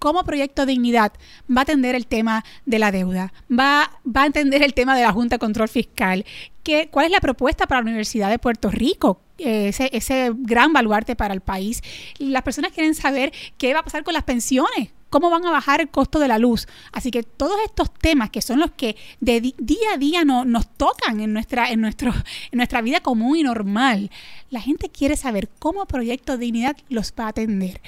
cómo 0.04 0.22
Proyecto 0.22 0.66
Dignidad 0.66 1.14
va 1.48 1.60
a 1.60 1.62
atender 1.62 1.94
el 1.94 2.06
tema 2.06 2.44
de 2.66 2.78
la 2.78 2.92
deuda, 2.92 3.32
va, 3.50 3.90
va 4.06 4.24
a 4.24 4.26
entender 4.26 4.62
el 4.62 4.74
tema 4.74 4.94
de 4.94 5.02
la 5.02 5.12
Junta 5.12 5.36
de 5.36 5.38
Control 5.38 5.66
Fiscal, 5.66 6.26
¿Qué, 6.62 6.90
cuál 6.90 7.06
es 7.06 7.10
la 7.10 7.20
propuesta 7.20 7.66
para 7.66 7.80
la 7.80 7.86
Universidad 7.86 8.28
de 8.28 8.38
Puerto 8.38 8.70
Rico, 8.70 9.22
ese, 9.38 9.88
ese 9.94 10.30
gran 10.36 10.74
baluarte 10.74 11.16
para 11.16 11.32
el 11.32 11.40
país. 11.40 11.82
Las 12.18 12.42
personas 12.42 12.72
quieren 12.72 12.94
saber 12.94 13.32
qué 13.56 13.72
va 13.72 13.80
a 13.80 13.82
pasar 13.82 14.04
con 14.04 14.12
las 14.12 14.24
pensiones, 14.24 14.90
cómo 15.08 15.30
van 15.30 15.46
a 15.46 15.50
bajar 15.50 15.80
el 15.80 15.88
costo 15.88 16.18
de 16.18 16.28
la 16.28 16.36
luz. 16.36 16.66
Así 16.92 17.10
que 17.10 17.22
todos 17.22 17.56
estos 17.64 17.90
temas 17.94 18.28
que 18.28 18.42
son 18.42 18.60
los 18.60 18.72
que 18.72 18.96
de 19.20 19.40
día 19.40 19.94
a 19.94 19.96
día 19.96 20.26
no, 20.26 20.44
nos 20.44 20.68
tocan 20.68 21.20
en 21.20 21.32
nuestra, 21.32 21.70
en, 21.70 21.80
nuestro, 21.80 22.12
en 22.50 22.58
nuestra 22.58 22.82
vida 22.82 23.00
común 23.00 23.38
y 23.38 23.42
normal, 23.42 24.10
la 24.50 24.60
gente 24.60 24.90
quiere 24.90 25.16
saber 25.16 25.48
cómo 25.58 25.86
Proyecto 25.86 26.36
Dignidad 26.36 26.76
los 26.90 27.14
va 27.18 27.24
a 27.24 27.28
atender. 27.28 27.80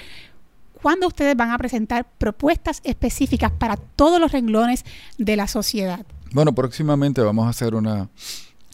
¿Cuándo 0.83 1.07
ustedes 1.07 1.37
van 1.37 1.51
a 1.51 1.59
presentar 1.59 2.07
propuestas 2.19 2.81
específicas 2.85 3.51
para 3.51 3.77
todos 3.77 4.21
los 4.21 4.33
renglones 4.33 4.85
de 5.19 5.37
la 5.37 5.49
sociedad? 5.49 6.05
Bueno, 6.33 6.55
próximamente 6.55 7.23
vamos 7.23 7.47
a 7.47 7.51
hacer 7.51 7.75
una, 7.75 8.09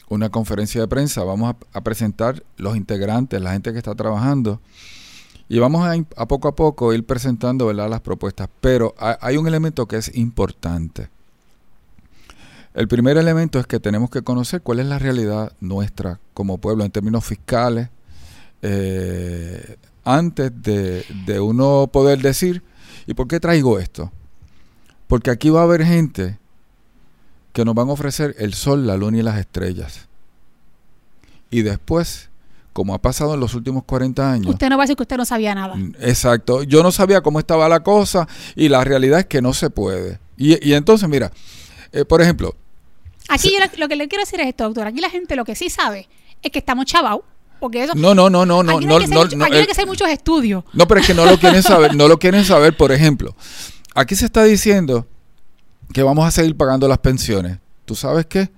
una 0.09 0.29
conferencia 0.31 0.81
de 0.81 0.89
prensa, 0.89 1.25
vamos 1.25 1.55
a, 1.73 1.81
presentar 1.81 2.43
los 2.57 2.77
integrantes, 2.77 3.41
la 3.41 3.53
gente 3.53 3.73
que 3.73 3.79
está 3.79 3.95
trabajando 3.95 4.61
y 5.49 5.59
vamos 5.59 5.89
a, 6.17 6.27
poco 6.27 6.49
a 6.49 6.55
poco 6.55 6.93
ir 6.93 7.07
presentando 7.07 7.73
las 7.73 8.01
propuestas. 8.01 8.49
Pero 8.61 8.95
hay 8.99 9.37
un 9.37 9.47
elemento 9.47 9.87
que 9.87 9.97
es 9.97 10.15
importante. 10.17 11.09
El 12.75 12.89
primer 12.89 13.19
elemento 13.19 13.59
es 13.59 13.67
que 13.67 13.81
tenemos 13.81 14.11
que 14.11 14.23
conocer 14.23 14.63
cuál 14.63 14.81
es 14.81 14.87
la 14.87 14.99
realidad 14.99 15.53
nuestra 15.61 16.21
como 16.33 16.59
pueblo 16.59 16.85
en 16.85 16.91
términos 16.91 17.25
fiscales, 17.25 17.91
eh, 18.63 19.77
antes 20.05 20.51
de, 20.63 21.41
uno 21.41 21.89
poder 21.93 22.21
decir, 22.21 22.63
¿y 23.07 23.15
por 23.15 23.29
qué 23.29 23.41
traigo 23.41 23.79
esto? 23.79 24.13
Porque 25.07 25.31
aquí 25.31 25.51
va 25.51 25.61
a 25.61 25.65
haber 25.65 25.85
gente 25.85 26.39
que 27.53 27.65
nos 27.65 27.75
van 27.75 27.89
a 27.89 27.93
ofrecer 27.93 28.35
el 28.39 28.55
sol, 28.55 28.87
la 28.87 28.97
luna 28.97 29.19
y 29.19 29.23
las 29.23 29.39
estrellas. 29.39 30.09
Y 31.51 31.63
después, 31.63 32.31
como 32.73 32.95
ha 32.95 33.03
pasado 33.03 33.35
en 33.35 33.41
los 33.41 33.55
últimos 33.55 33.85
40 33.85 34.33
años. 34.33 34.47
Usted 34.47 34.71
no 34.71 34.79
va 34.79 34.85
a 34.85 34.87
decir 34.87 34.97
que 34.97 35.03
usted 35.03 35.19
no 35.19 35.27
sabía 35.27 35.55
nada. 35.55 35.77
Exacto. 36.01 36.63
Yo 36.63 36.83
no 36.83 36.91
sabía 36.91 37.21
cómo 37.21 37.39
estaba 37.39 37.69
la 37.69 37.83
cosa 37.83 38.27
y 38.57 38.69
la 38.69 38.83
realidad 38.85 39.21
es 39.21 39.27
que 39.27 39.43
no 39.43 39.53
se 39.53 39.69
puede. 39.69 40.19
Y, 40.37 40.73
entonces, 40.73 41.09
mira, 41.09 41.31
eh, 41.93 42.05
por 42.05 42.21
ejemplo. 42.23 42.57
Aquí 43.29 43.53
lo, 43.77 43.89
que 43.89 43.97
le 43.97 44.09
quiero 44.09 44.23
decir 44.23 44.41
es 44.41 44.49
esto, 44.49 44.65
doctor. 44.65 44.87
Aquí 44.87 45.01
la 45.01 45.11
gente 45.11 45.37
lo 45.37 45.45
que 45.45 45.55
sí 45.55 45.71
sabe 45.71 46.09
es 46.43 46.51
que 46.51 46.59
estamos 46.59 46.87
chavados 46.87 47.23
porque 47.63 47.85
eso... 47.85 47.95
No, 47.95 48.13
no, 48.13 48.29
no, 48.29 48.45
no, 48.45 48.65
no. 48.65 48.79
Aquí 48.79 48.87
no, 48.87 48.99
que 48.99 49.07
no, 49.07 49.25
no, 49.25 49.47
eh, 49.47 49.65
que 49.67 49.71
hacer 49.71 49.87
muchos 49.87 50.09
estudios. 50.09 50.65
No, 50.73 50.89
pero 50.89 51.01
es 51.01 51.07
que 51.07 51.15
no 51.15 51.25
lo 51.25 51.39
quieren 51.39 51.63
saber, 51.63 51.95
no 51.95 52.09
lo 52.09 52.19
quieren 52.19 52.45
saber, 52.45 52.77
por 52.77 52.91
ejemplo. 52.91 53.37
Aquí 53.95 54.17
se 54.17 54.25
está 54.25 54.43
diciendo 54.43 55.07
que 55.93 56.03
vamos 56.03 56.27
a 56.27 56.33
seguir 56.33 56.57
pagando 56.57 56.89
las 56.89 56.99
pensiones. 56.99 57.59
¿Tú 57.85 57.95
sabes 57.95 58.27
qué? 58.27 58.51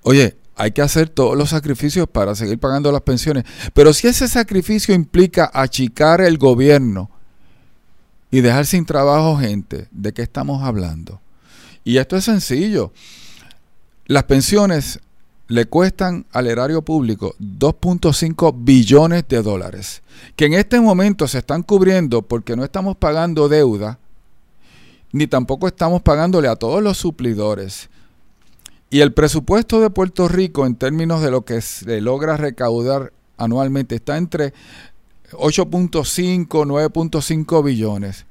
Oye, 0.00 0.38
hay 0.56 0.70
que 0.70 0.80
hacer 0.80 1.10
todos 1.10 1.36
los 1.36 1.50
sacrificios 1.50 2.08
para 2.10 2.34
seguir 2.34 2.58
pagando 2.58 2.90
las 2.90 3.02
pensiones. 3.02 3.44
Pero 3.74 3.92
si 3.92 4.08
ese 4.08 4.26
sacrificio 4.26 4.94
implica 4.94 5.50
achicar 5.52 6.22
el 6.22 6.38
gobierno 6.38 7.10
y 8.30 8.40
dejar 8.40 8.64
sin 8.64 8.86
trabajo 8.86 9.36
gente, 9.36 9.88
¿de 9.90 10.14
qué 10.14 10.22
estamos 10.22 10.62
hablando? 10.62 11.20
Y 11.84 11.98
esto 11.98 12.16
es 12.16 12.24
sencillo. 12.24 12.94
Las 14.06 14.24
pensiones 14.24 15.00
le 15.50 15.66
cuestan 15.66 16.26
al 16.30 16.46
erario 16.46 16.82
público 16.82 17.34
2.5 17.40 18.54
billones 18.56 19.26
de 19.26 19.42
dólares, 19.42 20.00
que 20.36 20.44
en 20.44 20.54
este 20.54 20.80
momento 20.80 21.26
se 21.26 21.38
están 21.38 21.64
cubriendo 21.64 22.22
porque 22.22 22.54
no 22.54 22.62
estamos 22.62 22.96
pagando 22.96 23.48
deuda, 23.48 23.98
ni 25.10 25.26
tampoco 25.26 25.66
estamos 25.66 26.02
pagándole 26.02 26.46
a 26.46 26.54
todos 26.54 26.80
los 26.84 26.98
suplidores. 26.98 27.90
Y 28.90 29.00
el 29.00 29.12
presupuesto 29.12 29.80
de 29.80 29.90
Puerto 29.90 30.28
Rico 30.28 30.66
en 30.66 30.76
términos 30.76 31.20
de 31.20 31.32
lo 31.32 31.44
que 31.44 31.60
se 31.62 32.00
logra 32.00 32.36
recaudar 32.36 33.12
anualmente 33.36 33.96
está 33.96 34.18
entre 34.18 34.54
8.5, 35.32 36.46
9.5 36.46 37.64
billones. 37.64 38.24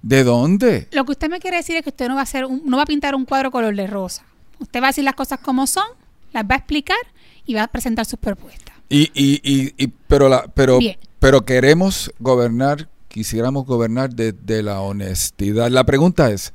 ¿De 0.00 0.22
dónde? 0.22 0.86
Lo 0.92 1.04
que 1.04 1.12
usted 1.12 1.28
me 1.28 1.40
quiere 1.40 1.56
decir 1.56 1.74
es 1.74 1.82
que 1.82 1.90
usted 1.90 2.06
no 2.06 2.14
va 2.14 2.20
a 2.20 2.22
hacer 2.22 2.46
no 2.48 2.76
va 2.76 2.84
a 2.84 2.86
pintar 2.86 3.16
un 3.16 3.24
cuadro 3.24 3.50
color 3.50 3.74
de 3.74 3.88
rosa. 3.88 4.24
Usted 4.60 4.80
va 4.80 4.86
a 4.86 4.90
decir 4.90 5.02
las 5.02 5.14
cosas 5.14 5.40
como 5.40 5.66
son 5.66 6.01
las 6.32 6.44
va 6.44 6.54
a 6.54 6.58
explicar 6.58 6.98
y 7.46 7.54
va 7.54 7.64
a 7.64 7.68
presentar 7.68 8.06
sus 8.06 8.18
propuestas. 8.18 8.74
Y, 8.88 9.10
y, 9.14 9.40
y, 9.76 9.86
pero, 10.06 10.28
la, 10.28 10.44
pero, 10.54 10.78
pero 11.18 11.44
queremos 11.44 12.12
gobernar, 12.18 12.88
quisiéramos 13.08 13.66
gobernar 13.66 14.10
desde 14.14 14.32
de 14.32 14.62
la 14.62 14.80
honestidad. 14.80 15.70
La 15.70 15.84
pregunta 15.84 16.30
es, 16.30 16.52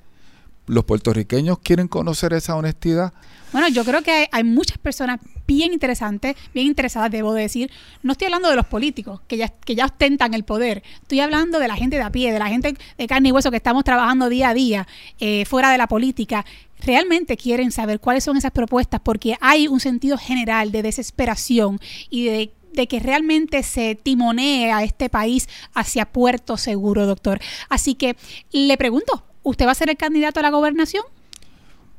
los 0.68 0.84
puertorriqueños 0.84 1.60
quieren 1.60 1.88
conocer 1.88 2.34
esa 2.34 2.56
honestidad. 2.56 3.14
Bueno, 3.54 3.70
yo 3.70 3.84
creo 3.86 4.02
que 4.04 4.12
hay, 4.12 4.26
hay, 4.32 4.44
muchas 4.44 4.78
personas 4.78 5.20
bien 5.48 5.72
interesantes, 5.72 6.36
bien 6.54 6.68
interesadas, 6.68 7.10
debo 7.10 7.34
decir. 7.34 7.72
No 8.04 8.12
estoy 8.12 8.26
hablando 8.26 8.50
de 8.50 8.58
los 8.58 8.66
políticos, 8.66 9.22
que 9.28 9.38
ya, 9.38 9.48
que 9.48 9.74
ya 9.74 9.86
ostentan 9.86 10.34
el 10.34 10.44
poder. 10.44 10.84
Estoy 11.02 11.22
hablando 11.22 11.58
de 11.58 11.70
la 11.70 11.76
gente 11.76 11.96
de 11.96 12.04
a 12.04 12.12
pie, 12.12 12.34
de 12.34 12.40
la 12.40 12.48
gente 12.48 12.76
de 12.98 13.08
carne 13.08 13.30
y 13.30 13.32
hueso 13.32 13.50
que 13.50 13.58
estamos 13.58 13.86
trabajando 13.86 14.28
día 14.28 14.50
a 14.50 14.54
día, 14.54 14.88
eh, 15.20 15.46
fuera 15.46 15.72
de 15.72 15.78
la 15.78 15.88
política. 15.88 16.46
Realmente 16.80 17.38
quieren 17.38 17.72
saber 17.72 18.00
cuáles 18.00 18.24
son 18.24 18.38
esas 18.38 18.52
propuestas, 18.52 19.02
porque 19.02 19.36
hay 19.42 19.68
un 19.68 19.80
sentido 19.80 20.18
general 20.18 20.72
de 20.72 20.84
desesperación 20.84 21.80
y 22.10 22.26
de 22.26 22.54
de 22.78 22.88
que 22.88 23.00
realmente 23.00 23.64
se 23.64 23.96
timonee 23.96 24.72
a 24.72 24.84
este 24.84 25.10
país 25.10 25.50
hacia 25.74 26.06
puerto 26.06 26.56
seguro, 26.56 27.06
doctor. 27.06 27.40
Así 27.70 27.96
que 27.96 28.16
le 28.52 28.78
pregunto, 28.78 29.24
¿usted 29.44 29.66
va 29.66 29.72
a 29.72 29.76
ser 29.76 29.90
el 29.90 29.98
candidato 29.98 30.40
a 30.40 30.44
la 30.44 30.52
gobernación? 30.52 31.04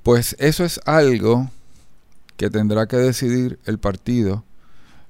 Pues 0.02 0.36
eso 0.38 0.64
es 0.64 0.80
algo 0.86 1.50
que 2.36 2.48
tendrá 2.48 2.86
que 2.86 2.96
decidir 2.96 3.58
el 3.66 3.78
partido 3.78 4.44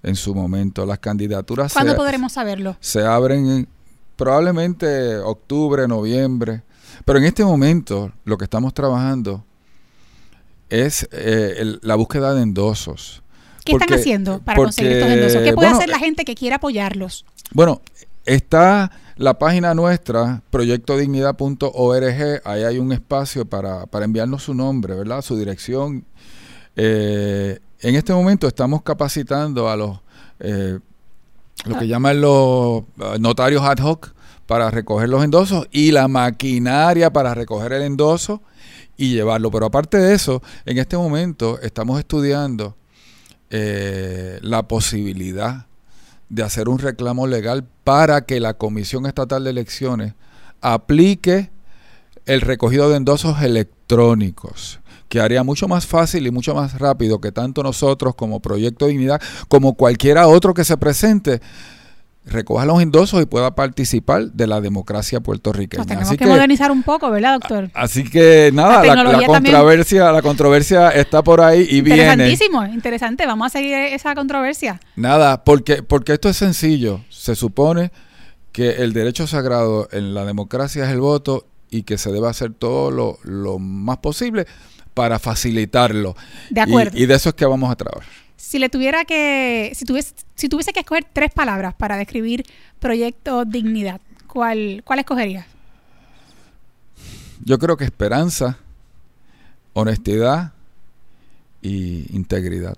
en 0.03 0.17
su 0.17 0.35
momento. 0.35 0.87
Las 0.87 0.99
candidaturas. 0.99 1.73
¿Cuándo 1.73 1.93
se, 1.93 1.99
podremos 1.99 2.33
saberlo? 2.33 2.77
Se 2.81 3.05
abren 3.05 3.47
en, 3.49 3.69
probablemente 4.17 5.19
octubre, 5.19 5.87
noviembre. 5.87 6.63
Pero 7.05 7.19
en 7.19 7.27
este 7.27 7.45
momento 7.45 8.11
lo 8.25 8.39
que 8.39 8.45
estamos 8.45 8.75
trabajando 8.75 9.45
es 10.71 11.09
eh, 11.13 11.55
el, 11.59 11.81
la 11.83 11.95
búsqueda 11.95 12.35
de 12.35 12.43
endosos. 12.43 13.23
¿Qué 13.65 13.73
porque, 13.73 13.85
están 13.85 13.99
haciendo 14.01 14.39
para 14.41 14.57
porque, 14.57 14.67
conseguir 14.67 14.93
estos 14.93 15.11
endosos? 15.11 15.43
¿Qué 15.43 15.53
puede 15.53 15.69
bueno, 15.69 15.77
hacer 15.77 15.89
la 15.89 15.99
gente 15.99 16.25
que 16.25 16.35
quiera 16.35 16.57
apoyarlos? 16.57 17.25
Bueno, 17.53 17.81
está 18.25 18.91
la 19.17 19.39
página 19.39 19.75
nuestra, 19.75 20.43
proyectodignidad.org, 20.51 22.43
ahí 22.45 22.63
hay 22.63 22.79
un 22.79 22.93
espacio 22.93 23.45
para, 23.45 23.87
para, 23.87 24.05
enviarnos 24.05 24.45
su 24.45 24.55
nombre, 24.55 24.95
¿verdad? 24.95 25.23
Su 25.23 25.37
dirección. 25.37 26.05
Eh, 26.77 27.59
en 27.81 27.95
este 27.95 28.13
momento 28.13 28.47
estamos 28.47 28.83
capacitando 28.83 29.69
a 29.69 29.77
los, 29.77 29.99
eh, 30.41 30.79
lo 31.65 31.79
que 31.79 31.89
llaman 31.89 32.21
los 32.21 32.85
notarios 33.19 33.63
ad 33.65 33.79
hoc 33.79 34.13
para 34.47 34.71
recoger 34.71 35.09
los 35.09 35.25
endosos 35.25 35.67
y 35.71 35.91
la 35.91 36.09
maquinaria 36.09 37.13
para 37.13 37.35
recoger 37.35 37.73
el 37.75 37.83
endoso 37.83 38.41
y 38.99 39.15
llevarlo. 39.15 39.51
Pero 39.51 39.65
aparte 39.65 39.97
de 39.97 40.15
eso, 40.15 40.43
en 40.67 40.77
este 40.77 40.99
momento 40.99 41.59
estamos 41.63 41.99
estudiando 41.99 42.77
eh, 43.49 44.39
la 44.43 44.69
posibilidad 44.69 45.67
de 46.29 46.43
hacer 46.43 46.69
un 46.69 46.79
reclamo 46.79 47.27
legal 47.27 47.67
para 47.85 48.27
que 48.27 48.41
la 48.41 48.55
Comisión 48.55 49.07
Estatal 49.07 49.45
de 49.45 49.51
Elecciones 49.51 50.13
aplique 50.61 51.51
el 52.27 52.43
recogido 52.43 52.91
de 52.91 52.97
endosos 52.97 53.41
electrónicos, 53.41 54.81
que 55.09 55.21
haría 55.21 55.43
mucho 55.43 55.67
más 55.67 55.87
fácil 55.87 56.27
y 56.27 56.31
mucho 56.31 56.55
más 56.55 56.79
rápido 56.79 57.23
que 57.23 57.33
tanto 57.33 57.63
nosotros 57.63 58.15
como 58.15 58.41
Proyecto 58.41 58.87
Dignidad, 58.87 59.23
como 59.49 59.75
cualquiera 59.75 60.29
otro 60.29 60.53
que 60.53 60.65
se 60.65 60.77
presente, 60.77 61.41
recoja 62.29 62.65
los 62.65 62.81
endosos 62.81 63.23
y 63.23 63.27
pueda 63.27 63.55
participar 63.55 64.31
de 64.33 64.47
la 64.47 64.61
democracia 64.61 65.21
puertorriqueña. 65.21 65.81
Nos 65.81 65.87
tenemos 65.87 66.09
así 66.09 66.17
que, 66.17 66.25
que, 66.25 66.31
modernizar 66.31 66.71
un 66.71 66.83
poco, 66.83 67.11
¿verdad, 67.11 67.35
doctor? 67.35 67.71
Así 67.75 68.05
que 68.05 68.51
nada, 68.53 68.85
la, 68.85 68.95
la, 68.95 69.05
la 69.05 69.27
controversia, 69.27 69.99
también. 69.99 70.15
la 70.15 70.23
controversia 70.23 70.89
está 70.91 71.23
por 71.23 71.41
ahí 71.41 71.67
y 71.69 71.81
viene. 71.81 72.03
Interesantísimo, 72.03 72.67
interesante. 72.67 73.27
Vamos 73.27 73.47
a 73.47 73.51
seguir 73.51 73.75
esa 73.75 74.15
controversia. 74.15 74.81
Nada, 74.97 75.45
porque, 75.45 75.83
porque 75.83 76.13
esto 76.13 76.29
es 76.29 76.37
sencillo. 76.37 77.01
Se 77.09 77.35
supone 77.35 77.91
que 78.53 78.71
el 78.83 78.93
derecho 78.93 79.27
sagrado 79.27 79.89
en 79.93 80.15
la 80.15 80.25
democracia 80.25 80.85
es 80.85 80.91
el 80.91 81.01
voto 81.01 81.47
y 81.71 81.83
que 81.83 81.99
se 81.99 82.11
debe 82.13 82.29
hacer 82.29 82.53
todo 82.53 82.91
lo, 82.91 83.19
lo 83.23 83.59
más 83.59 83.99
posible 83.99 84.47
para 84.95 85.19
facilitarlo. 85.19 86.17
De 86.51 86.61
acuerdo. 86.61 86.97
Y, 86.97 87.05
y 87.05 87.07
de 87.07 87.15
eso 87.15 87.29
es 87.29 87.35
que 87.35 87.47
vamos 87.47 87.71
a 87.71 87.77
trabajar. 87.77 88.28
Si 88.39 88.61
le 88.61 88.69
tuviera 88.69 89.05
que, 89.05 89.73
si 89.75 89.85
tuviese, 89.85 90.15
si 90.37 90.49
tuviese 90.49 90.73
que 90.73 90.79
escoger 90.81 91.05
tres 91.13 91.33
palabras 91.33 91.75
para 91.75 91.97
describir 91.97 92.45
Proyecto 92.79 93.45
Dignidad, 93.45 94.01
¿cuál, 94.29 94.83
cuál 94.85 95.01
escogería? 95.01 95.45
Yo 97.45 97.59
creo 97.59 97.77
que 97.77 97.85
esperanza, 97.85 98.57
honestidad 99.73 100.53
y 101.63 102.07
integridad. 102.15 102.77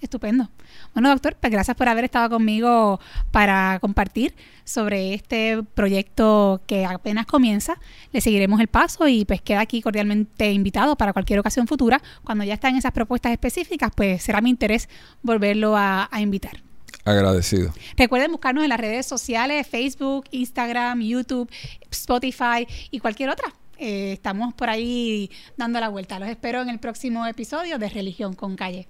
Estupendo. 0.00 0.48
Bueno, 0.94 1.08
doctor, 1.08 1.36
pues 1.40 1.50
gracias 1.50 1.76
por 1.76 1.88
haber 1.88 2.04
estado 2.04 2.28
conmigo 2.30 3.00
para 3.30 3.78
compartir 3.80 4.34
sobre 4.64 5.14
este 5.14 5.62
proyecto 5.74 6.60
que 6.66 6.84
apenas 6.84 7.26
comienza. 7.26 7.78
Le 8.12 8.20
seguiremos 8.20 8.60
el 8.60 8.68
paso 8.68 9.08
y 9.08 9.24
pues 9.24 9.40
queda 9.40 9.60
aquí 9.60 9.80
cordialmente 9.80 10.52
invitado 10.52 10.96
para 10.96 11.12
cualquier 11.12 11.38
ocasión 11.38 11.66
futura. 11.66 12.02
Cuando 12.24 12.44
ya 12.44 12.54
están 12.54 12.76
esas 12.76 12.92
propuestas 12.92 13.32
específicas, 13.32 13.90
pues 13.94 14.22
será 14.22 14.40
mi 14.40 14.50
interés 14.50 14.88
volverlo 15.22 15.76
a, 15.76 16.08
a 16.10 16.20
invitar. 16.20 16.62
Agradecido. 17.04 17.72
Recuerden 17.96 18.30
buscarnos 18.30 18.62
en 18.62 18.68
las 18.68 18.78
redes 18.78 19.06
sociales, 19.06 19.66
Facebook, 19.66 20.26
Instagram, 20.30 21.00
YouTube, 21.00 21.50
Spotify 21.90 22.66
y 22.90 23.00
cualquier 23.00 23.30
otra. 23.30 23.52
Eh, 23.78 24.12
estamos 24.12 24.54
por 24.54 24.70
ahí 24.70 25.28
dando 25.56 25.80
la 25.80 25.88
vuelta. 25.88 26.20
Los 26.20 26.28
espero 26.28 26.62
en 26.62 26.68
el 26.68 26.78
próximo 26.78 27.26
episodio 27.26 27.78
de 27.78 27.88
Religión 27.88 28.34
con 28.34 28.54
Calle. 28.54 28.86